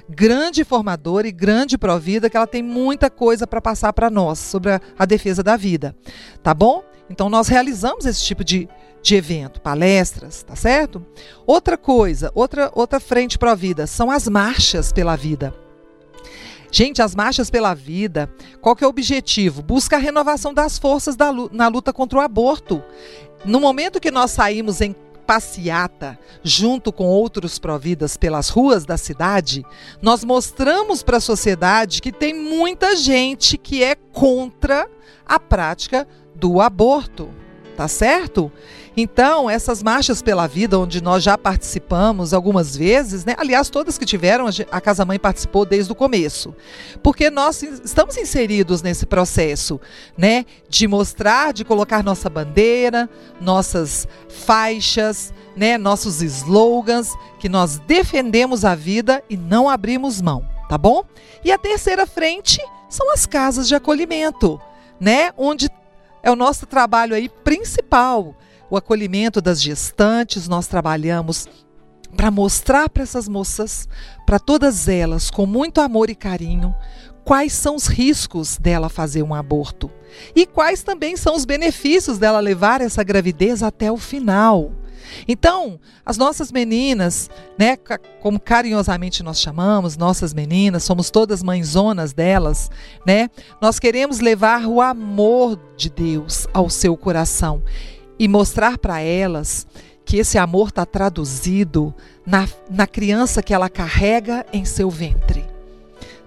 grande 0.09 0.62
formadora 0.62 1.27
e 1.27 1.33
grande 1.33 1.77
provida, 1.77 2.31
que 2.31 2.37
ela 2.37 2.47
tem 2.47 2.62
muita 2.62 3.11
coisa 3.11 3.47
para 3.47 3.61
passar 3.61 3.92
para 3.92 4.09
nós 4.09 4.38
sobre 4.38 4.71
a, 4.71 4.81
a 4.97 5.05
defesa 5.05 5.42
da 5.42 5.57
vida. 5.57 5.97
Tá 6.42 6.55
bom? 6.55 6.85
Então 7.11 7.29
nós 7.29 7.49
realizamos 7.49 8.07
esse 8.07 8.23
tipo 8.23 8.45
de, 8.45 8.68
de 9.03 9.16
evento, 9.16 9.61
palestras, 9.61 10.45
tá 10.45 10.55
certo? 10.55 11.05
Outra 11.45 11.77
coisa, 11.77 12.31
outra, 12.35 12.71
outra 12.75 13.01
frente 13.01 13.37
para 13.37 13.53
a 13.53 13.57
vida 13.57 13.87
são 13.88 14.11
as 14.11 14.29
marchas 14.29 14.92
pela 14.92 15.16
vida. 15.16 15.62
Gente, 16.74 17.02
as 17.02 17.14
marchas 17.14 17.50
pela 17.50 17.74
vida, 17.74 18.32
qual 18.62 18.74
que 18.74 18.82
é 18.82 18.87
o 18.87 18.90
objetivo? 18.90 19.61
Busca 19.61 19.96
a 19.96 19.98
renovação 19.98 20.54
das 20.54 20.78
forças 20.78 21.14
da, 21.14 21.30
na 21.52 21.68
luta 21.68 21.92
contra 21.92 22.18
o 22.18 22.22
aborto. 22.22 22.82
No 23.44 23.61
momento 23.61 24.00
que 24.00 24.11
nós 24.11 24.30
saímos 24.30 24.80
em 24.80 24.96
passeata, 25.26 26.18
junto 26.42 26.90
com 26.90 27.04
outros 27.04 27.58
providas 27.58 28.16
pelas 28.16 28.48
ruas 28.48 28.87
da 28.87 28.96
cidade, 28.96 29.66
nós 30.00 30.24
mostramos 30.24 31.02
para 31.02 31.18
a 31.18 31.20
sociedade 31.20 32.00
que 32.00 32.11
tem 32.11 32.32
muita 32.32 32.96
gente 32.96 33.58
que 33.58 33.85
é 33.85 33.94
contra 33.94 34.88
a 35.26 35.38
prática 35.38 36.08
do 36.35 36.58
aborto, 36.58 37.28
tá 37.76 37.88
certo? 37.88 38.50
Então, 38.96 39.48
essas 39.48 39.82
marchas 39.82 40.20
pela 40.20 40.46
vida, 40.46 40.78
onde 40.78 41.02
nós 41.02 41.22
já 41.22 41.38
participamos 41.38 42.35
algumas 42.35 42.76
vezes, 42.76 43.24
né? 43.24 43.35
aliás, 43.38 43.70
todas 43.70 43.96
que 43.96 44.04
tiveram, 44.04 44.46
a 44.70 44.80
Casa 44.80 45.04
Mãe 45.04 45.18
participou 45.18 45.64
desde 45.64 45.90
o 45.90 45.94
começo, 45.94 46.54
porque 47.02 47.30
nós 47.30 47.62
estamos 47.62 48.18
inseridos 48.18 48.82
nesse 48.82 49.06
processo 49.06 49.80
né? 50.16 50.44
de 50.68 50.87
mostrar, 50.87 51.54
de 51.54 51.64
colocar 51.64 52.04
nossa 52.04 52.28
bandeira, 52.28 53.08
nossas 53.40 54.06
faixas, 54.28 55.32
né? 55.56 55.78
nossos 55.78 56.20
slogans, 56.20 57.14
que 57.38 57.48
nós 57.48 57.78
defendemos 57.78 58.62
a 58.62 58.74
vida 58.74 59.24
e 59.28 59.38
não 59.38 59.70
abrimos 59.70 60.20
mão, 60.20 60.46
tá 60.68 60.76
bom? 60.76 61.02
E 61.42 61.50
a 61.50 61.56
terceira 61.56 62.06
frente 62.06 62.61
são 62.90 63.11
as 63.11 63.24
casas 63.24 63.66
de 63.66 63.74
acolhimento, 63.74 64.61
né? 65.00 65.32
onde 65.38 65.70
é 66.22 66.30
o 66.30 66.37
nosso 66.37 66.66
trabalho 66.66 67.14
aí 67.14 67.28
principal 67.28 68.37
o 68.72 68.76
acolhimento 68.78 69.42
das 69.42 69.61
gestantes, 69.61 70.48
nós 70.48 70.66
trabalhamos 70.66 71.46
para 72.16 72.30
mostrar 72.30 72.88
para 72.88 73.02
essas 73.02 73.28
moças, 73.28 73.87
para 74.24 74.38
todas 74.38 74.88
elas, 74.88 75.30
com 75.30 75.44
muito 75.44 75.78
amor 75.78 76.08
e 76.08 76.14
carinho, 76.14 76.74
quais 77.22 77.52
são 77.52 77.76
os 77.76 77.87
riscos 77.87 78.56
dela 78.56 78.88
fazer 78.88 79.22
um 79.22 79.35
aborto 79.35 79.90
e 80.35 80.46
quais 80.46 80.82
também 80.82 81.18
são 81.18 81.37
os 81.37 81.44
benefícios 81.44 82.16
dela 82.16 82.40
levar 82.40 82.80
essa 82.80 83.04
gravidez 83.04 83.62
até 83.62 83.92
o 83.92 83.98
final. 83.98 84.72
Então, 85.27 85.79
as 86.05 86.16
nossas 86.16 86.51
meninas, 86.51 87.31
né, 87.59 87.77
como 88.20 88.40
carinhosamente 88.40 89.22
nós 89.22 89.40
chamamos, 89.40 89.96
nossas 89.96 90.35
meninas, 90.35 90.83
somos 90.85 91.11
todas 91.11 91.42
mãezonas 91.42 92.12
delas, 92.12 92.70
né? 93.07 93.31
Nós 93.61 93.79
queremos 93.79 94.20
levar 94.20 94.66
o 94.66 94.81
amor 94.81 95.59
de 95.77 95.90
Deus 95.90 96.46
ao 96.53 96.68
seu 96.68 96.96
coração 96.96 97.62
e 98.18 98.29
mostrar 98.29 98.79
para 98.79 99.01
elas 99.01 99.66
que 100.05 100.16
esse 100.16 100.38
amor 100.38 100.68
está 100.68 100.85
traduzido 100.85 101.94
na, 102.27 102.48
na 102.70 102.87
criança 102.87 103.42
que 103.42 103.55
ela 103.55 103.68
carrega 103.68 104.44
em 104.53 104.64
seu 104.64 104.90
ventre. 104.90 105.44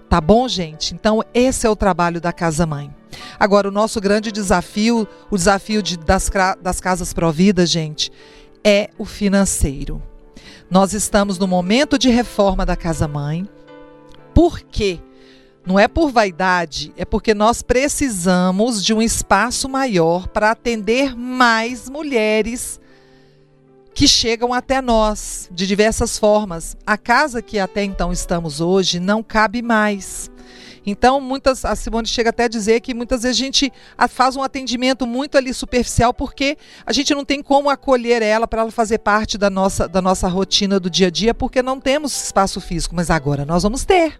Tá 0.08 0.20
bom, 0.20 0.48
gente? 0.48 0.94
Então, 0.94 1.22
esse 1.34 1.66
é 1.66 1.70
o 1.70 1.76
trabalho 1.76 2.20
da 2.20 2.32
Casa 2.32 2.64
Mãe. 2.64 2.94
Agora, 3.38 3.68
o 3.68 3.72
nosso 3.72 4.00
grande 4.00 4.30
desafio, 4.30 5.06
o 5.30 5.36
desafio 5.36 5.82
de, 5.82 5.96
das, 5.96 6.30
das 6.60 6.80
casas 6.80 7.12
providas, 7.12 7.70
gente, 7.70 8.12
é 8.64 8.90
o 8.98 9.04
financeiro. 9.04 10.02
Nós 10.70 10.92
estamos 10.92 11.38
no 11.38 11.46
momento 11.46 11.98
de 11.98 12.08
reforma 12.08 12.66
da 12.66 12.76
Casa 12.76 13.06
Mãe. 13.06 13.48
Por 14.34 14.60
quê? 14.60 15.00
Não 15.64 15.78
é 15.78 15.88
por 15.88 16.12
vaidade, 16.12 16.92
é 16.96 17.04
porque 17.04 17.34
nós 17.34 17.60
precisamos 17.60 18.84
de 18.84 18.94
um 18.94 19.02
espaço 19.02 19.68
maior 19.68 20.28
para 20.28 20.52
atender 20.52 21.16
mais 21.16 21.88
mulheres 21.88 22.80
que 23.92 24.06
chegam 24.06 24.52
até 24.52 24.80
nós 24.80 25.48
de 25.50 25.66
diversas 25.66 26.18
formas. 26.18 26.76
A 26.86 26.96
casa 26.96 27.42
que 27.42 27.58
até 27.58 27.82
então 27.82 28.12
estamos 28.12 28.60
hoje 28.60 29.00
não 29.00 29.22
cabe 29.22 29.62
mais. 29.62 30.30
Então, 30.86 31.20
muitas, 31.20 31.64
a 31.64 31.74
Simone 31.74 32.06
chega 32.06 32.30
até 32.30 32.44
a 32.44 32.48
dizer 32.48 32.80
que 32.80 32.94
muitas 32.94 33.24
vezes 33.24 33.36
a 33.36 33.44
gente 33.44 33.72
faz 34.08 34.36
um 34.36 34.42
atendimento 34.42 35.04
muito 35.04 35.36
ali 35.36 35.52
superficial 35.52 36.14
porque 36.14 36.56
a 36.86 36.92
gente 36.92 37.12
não 37.12 37.24
tem 37.24 37.42
como 37.42 37.68
acolher 37.68 38.22
ela 38.22 38.46
para 38.46 38.62
ela 38.62 38.70
fazer 38.70 38.98
parte 38.98 39.36
da 39.36 39.50
nossa, 39.50 39.88
da 39.88 40.00
nossa 40.00 40.28
rotina 40.28 40.78
do 40.78 40.88
dia 40.88 41.08
a 41.08 41.10
dia 41.10 41.34
porque 41.34 41.60
não 41.60 41.80
temos 41.80 42.24
espaço 42.26 42.60
físico, 42.60 42.94
mas 42.94 43.10
agora 43.10 43.44
nós 43.44 43.64
vamos 43.64 43.84
ter. 43.84 44.16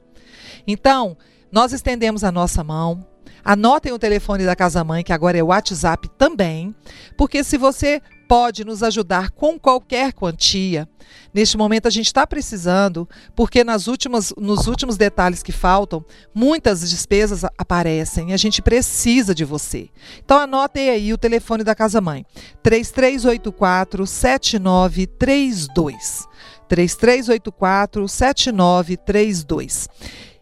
Então, 0.66 1.16
nós 1.52 1.72
estendemos 1.72 2.24
a 2.24 2.32
nossa 2.32 2.64
mão. 2.64 3.06
Anotem 3.44 3.92
o 3.92 3.98
telefone 3.98 4.44
da 4.44 4.56
Casa 4.56 4.82
Mãe, 4.82 5.04
que 5.04 5.12
agora 5.12 5.38
é 5.38 5.42
o 5.42 5.46
WhatsApp 5.46 6.08
também, 6.18 6.74
porque 7.16 7.44
se 7.44 7.56
você 7.56 8.02
pode 8.28 8.64
nos 8.64 8.82
ajudar 8.82 9.30
com 9.30 9.58
qualquer 9.58 10.12
quantia, 10.12 10.86
neste 11.32 11.56
momento 11.56 11.88
a 11.88 11.90
gente 11.90 12.06
está 12.06 12.26
precisando, 12.26 13.08
porque 13.34 13.64
nas 13.64 13.86
últimas, 13.86 14.34
nos 14.36 14.66
últimos 14.66 14.96
detalhes 14.96 15.42
que 15.42 15.52
faltam, 15.52 16.04
muitas 16.34 16.88
despesas 16.88 17.44
aparecem 17.58 18.30
e 18.30 18.32
a 18.32 18.36
gente 18.36 18.62
precisa 18.62 19.34
de 19.34 19.44
você. 19.44 19.88
Então 20.24 20.38
anotem 20.38 20.88
aí 20.90 21.12
o 21.12 21.18
telefone 21.18 21.62
da 21.62 21.74
Casa 21.74 22.00
Mãe: 22.00 22.24
3384 22.62 24.06
7932. 24.06 26.26
3384 26.68 28.08
7932. 28.08 29.88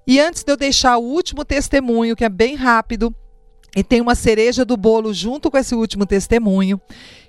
E 0.06 0.20
antes 0.20 0.44
de 0.44 0.52
eu 0.52 0.56
deixar 0.56 0.98
o 0.98 1.02
último 1.02 1.44
testemunho, 1.44 2.14
que 2.14 2.24
é 2.24 2.28
bem 2.28 2.56
rápido, 2.56 3.14
e 3.76 3.82
tem 3.82 4.00
uma 4.00 4.14
cereja 4.14 4.64
do 4.64 4.76
bolo 4.76 5.12
junto 5.12 5.50
com 5.50 5.58
esse 5.58 5.74
último 5.74 6.06
testemunho, 6.06 6.80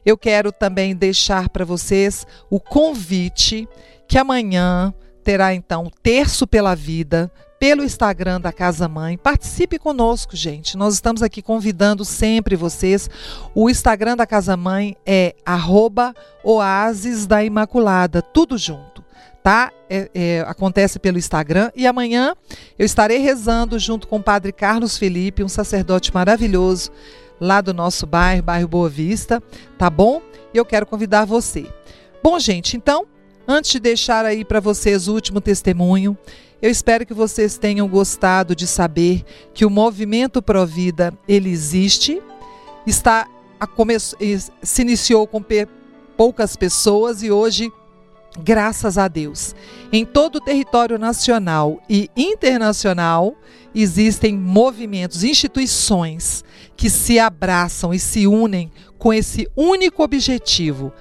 eu 0.06 0.18
quero 0.18 0.52
também 0.52 0.96
deixar 0.96 1.50
para 1.50 1.66
vocês 1.66 2.26
o 2.50 2.60
convite 2.60 3.68
que 4.08 4.18
amanhã 4.18 4.94
terá 5.24 5.54
então 5.54 5.92
Terço 6.04 6.46
pela 6.46 6.76
Vida 6.76 7.32
pelo 7.60 7.84
Instagram 7.84 8.40
da 8.40 8.52
Casa 8.52 8.88
Mãe. 8.88 9.18
Participe 9.18 9.80
conosco, 9.80 10.36
gente. 10.36 10.78
Nós 10.78 10.94
estamos 10.94 11.24
aqui 11.24 11.42
convidando 11.42 12.04
sempre 12.04 12.56
vocês. 12.56 13.10
O 13.56 13.70
Instagram 13.70 14.16
da 14.18 14.28
Casa 14.28 14.56
Mãe 14.58 14.96
é 15.06 15.34
Imaculada, 17.44 18.22
tudo 18.22 18.58
junto 18.58 18.95
tá? 19.46 19.72
É, 19.88 20.10
é, 20.16 20.46
acontece 20.48 20.98
pelo 20.98 21.20
Instagram. 21.20 21.72
E 21.76 21.86
amanhã 21.86 22.36
eu 22.80 22.84
estarei 22.84 23.20
rezando 23.20 23.78
junto 23.78 24.08
com 24.08 24.18
o 24.18 24.24
Padre 24.24 24.52
Carlos 24.52 24.98
Felipe, 24.98 25.44
um 25.44 25.48
sacerdote 25.48 26.12
maravilhoso 26.12 26.92
lá 27.40 27.62
do 27.62 27.72
nosso 27.72 28.08
bairro, 28.08 28.42
bairro 28.42 28.68
Boa 28.68 28.90
Vista, 28.90 29.44
tá 29.78 29.88
bom? 29.88 30.20
E 30.52 30.58
eu 30.58 30.66
quero 30.66 30.88
convidar 30.88 31.26
você. 31.26 31.68
Bom, 32.24 32.40
gente, 32.40 32.76
então, 32.76 33.06
antes 33.48 33.74
de 33.74 33.80
deixar 33.80 34.26
aí 34.26 34.44
para 34.44 34.60
vocês 34.60 35.08
o 35.08 35.14
último 35.14 35.40
testemunho, 35.40 36.18
eu 36.60 36.72
espero 36.72 37.06
que 37.06 37.14
vocês 37.14 37.56
tenham 37.56 37.88
gostado 37.88 38.56
de 38.56 38.66
saber 38.66 39.24
que 39.54 39.64
o 39.64 39.70
movimento 39.70 40.42
Provida 40.42 41.14
ele 41.28 41.52
existe, 41.52 42.20
está 42.88 43.28
a 43.60 43.68
come, 43.68 43.96
se 44.00 44.82
iniciou 44.82 45.28
com 45.28 45.40
poucas 46.18 46.56
pessoas 46.56 47.22
e 47.22 47.30
hoje 47.30 47.72
Graças 48.44 48.98
a 48.98 49.08
Deus. 49.08 49.56
Em 49.92 50.06
todo 50.06 50.38
o 50.38 50.42
território 50.42 50.98
nacional 51.00 51.82
e 51.90 52.10
internacional 52.16 53.36
existem 53.74 54.38
movimentos, 54.38 55.24
instituições 55.24 56.44
que 56.76 56.90
se 56.90 57.18
abraçam 57.18 57.94
e 57.94 58.00
se 58.00 58.28
unem 58.28 58.72
com 58.98 59.14
esse 59.14 59.48
único 59.56 60.04
objetivo: 60.04 60.92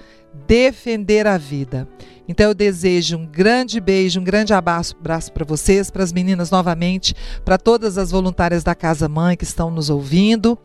defender 0.46 1.26
a 1.26 1.36
vida. 1.36 1.88
Então 2.26 2.46
eu 2.46 2.54
desejo 2.54 3.18
um 3.18 3.26
grande 3.26 3.80
beijo, 3.80 4.20
um 4.20 4.24
grande 4.24 4.54
abraço, 4.54 4.96
para 4.96 5.44
vocês, 5.44 5.90
para 5.90 6.02
as 6.02 6.12
meninas 6.12 6.50
novamente, 6.50 7.14
para 7.44 7.58
todas 7.58 7.98
as 7.98 8.10
voluntárias 8.10 8.64
da 8.64 8.74
Casa 8.74 9.08
Mãe 9.08 9.36
que 9.36 9.44
estão 9.44 9.70
nos 9.70 9.90
ouvindo. 9.90 10.58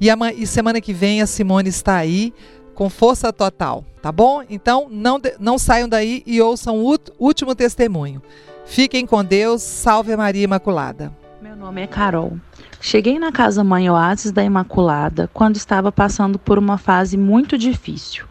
E, 0.00 0.10
a, 0.10 0.16
e 0.34 0.46
semana 0.46 0.80
que 0.80 0.92
vem 0.92 1.22
a 1.22 1.26
Simone 1.26 1.68
está 1.68 1.96
aí 1.96 2.32
com 2.74 2.88
força 2.90 3.32
total, 3.32 3.84
tá 4.00 4.10
bom? 4.10 4.42
Então 4.48 4.88
não, 4.90 5.20
não 5.38 5.58
saiam 5.58 5.88
daí 5.88 6.22
e 6.26 6.40
ouçam 6.40 6.78
o 6.78 6.98
último 7.18 7.54
testemunho. 7.54 8.22
Fiquem 8.64 9.06
com 9.06 9.24
Deus, 9.24 9.62
salve 9.62 10.16
Maria 10.16 10.44
Imaculada. 10.44 11.12
Meu 11.40 11.56
nome 11.56 11.82
é 11.82 11.86
Carol. 11.86 12.38
Cheguei 12.80 13.18
na 13.18 13.30
casa 13.30 13.62
Mãe 13.62 13.88
Oasis 13.90 14.32
da 14.32 14.42
Imaculada 14.42 15.28
quando 15.32 15.56
estava 15.56 15.92
passando 15.92 16.38
por 16.38 16.58
uma 16.58 16.78
fase 16.78 17.16
muito 17.16 17.58
difícil. 17.58 18.24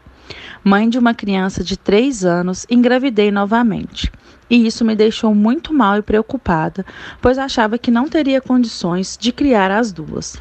Mãe 0.63 0.89
de 0.89 0.97
uma 0.99 1.13
criança 1.13 1.63
de 1.63 1.77
3 1.77 2.23
anos, 2.23 2.65
engravidei 2.69 3.31
novamente. 3.31 4.11
e 4.51 4.67
isso 4.67 4.83
me 4.83 4.95
deixou 4.95 5.33
muito 5.33 5.73
mal 5.73 5.97
e 5.97 6.01
preocupada, 6.01 6.85
pois 7.21 7.37
achava 7.37 7.77
que 7.77 7.89
não 7.89 8.09
teria 8.09 8.41
condições 8.41 9.17
de 9.17 9.31
criar 9.31 9.71
as 9.71 9.93
duas. 9.93 10.35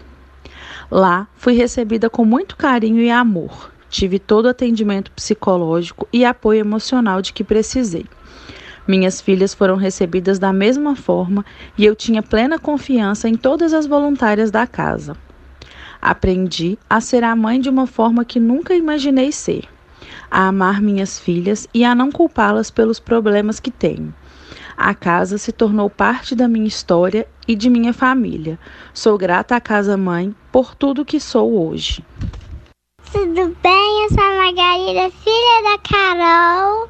Lá, 0.91 1.29
fui 1.37 1.53
recebida 1.53 2.11
com 2.11 2.25
muito 2.25 2.57
carinho 2.57 3.01
e 3.01 3.09
amor. 3.09 3.71
Tive 3.91 4.21
todo 4.21 4.47
o 4.47 4.49
atendimento 4.49 5.11
psicológico 5.11 6.09
e 6.13 6.25
apoio 6.25 6.61
emocional 6.61 7.21
de 7.21 7.33
que 7.33 7.43
precisei. 7.43 8.07
Minhas 8.87 9.21
filhas 9.21 9.53
foram 9.53 9.75
recebidas 9.75 10.39
da 10.39 10.53
mesma 10.53 10.95
forma 10.95 11.45
e 11.77 11.85
eu 11.85 11.97
tinha 11.97 12.23
plena 12.23 12.57
confiança 12.57 13.29
em 13.29 13.35
todas 13.35 13.75
as 13.75 13.87
voluntárias 13.87 14.51
da 14.51 14.65
casa. 14.65 15.17
Aprendi 16.01 16.79
a 16.89 17.01
ser 17.01 17.25
a 17.25 17.35
mãe 17.35 17.61
de 17.61 17.69
uma 17.69 17.87
forma 17.87 18.25
que 18.25 18.39
nunca 18.39 18.75
imaginei 18.75 19.33
ser, 19.33 19.65
a 20.31 20.47
amar 20.47 20.81
minhas 20.81 21.19
filhas 21.19 21.69
e 21.75 21.85
a 21.85 21.93
não 21.93 22.13
culpá-las 22.13 22.71
pelos 22.71 23.01
problemas 23.01 23.59
que 23.59 23.73
tenho. 23.73 24.15
A 24.77 24.95
casa 24.95 25.37
se 25.37 25.51
tornou 25.51 25.91
parte 25.91 26.35
da 26.37 26.47
minha 26.49 26.67
história 26.69 27.27
e 27.47 27.57
de 27.57 27.69
minha 27.69 27.93
família. 27.93 28.59
Sou 28.95 29.19
grata 29.19 29.57
à 29.57 29.61
Casa 29.61 29.97
Mãe 29.97 30.35
por 30.51 30.77
tudo 30.77 31.05
que 31.05 31.19
sou 31.21 31.69
hoje. 31.69 32.03
Tudo 33.13 33.57
bem? 33.63 34.03
Eu 34.03 34.09
sou 34.11 34.23
a 34.23 34.37
Margarida, 34.37 35.11
filha 35.11 35.63
da 35.65 35.79
Carol. 35.89 36.89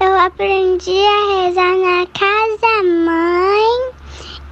Eu 0.00 0.18
aprendi 0.18 0.90
a 0.90 1.44
rezar 1.44 1.76
na 1.76 2.06
Casa 2.06 2.82
Mãe 2.82 3.92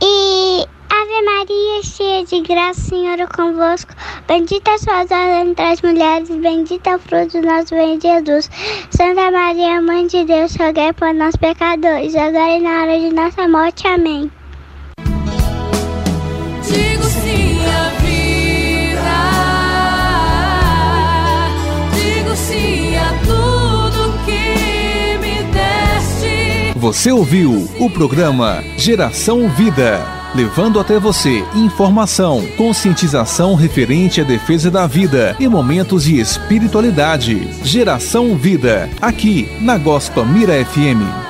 e 0.03 0.67
Ave 0.91 1.23
Maria, 1.25 1.83
cheia 1.83 2.25
de 2.25 2.41
graça, 2.43 2.81
Senhor 2.81 3.19
é 3.19 3.27
convosco. 3.27 3.95
Bendita 4.29 4.77
sois 4.79 5.09
vós 5.09 5.47
entre 5.47 5.65
as 5.65 5.81
mulheres, 5.81 6.29
bendito 6.29 6.87
é 6.87 6.97
o 6.97 6.99
fruto 6.99 7.41
do 7.41 7.47
nosso 7.47 7.75
ventre, 7.75 8.11
Jesus. 8.11 8.51
Santa 8.91 9.31
Maria, 9.31 9.81
Mãe 9.81 10.07
de 10.07 10.25
Deus, 10.25 10.55
rogai 10.57 10.93
por 10.93 11.15
nós 11.15 11.35
pecadores, 11.37 12.15
agora 12.15 12.57
e 12.57 12.61
na 12.61 12.83
hora 12.83 12.99
de 13.01 13.13
nossa 13.15 13.49
morte. 13.49 13.87
Amém. 13.87 14.31
Você 26.81 27.13
ouviu 27.13 27.69
o 27.79 27.91
programa 27.91 28.65
Geração 28.79 29.51
Vida 29.51 30.19
levando 30.35 30.81
até 30.81 30.99
você 30.99 31.45
informação, 31.55 32.43
conscientização 32.57 33.55
referente 33.55 34.21
à 34.21 34.25
defesa 34.25 34.71
da 34.71 34.87
vida 34.87 35.37
e 35.39 35.47
momentos 35.47 36.05
de 36.05 36.19
espiritualidade. 36.19 37.51
Geração 37.63 38.35
Vida, 38.35 38.89
aqui 38.99 39.51
na 39.61 39.77
Gospa 39.77 40.25
Mira 40.25 40.55
FM 40.65 41.30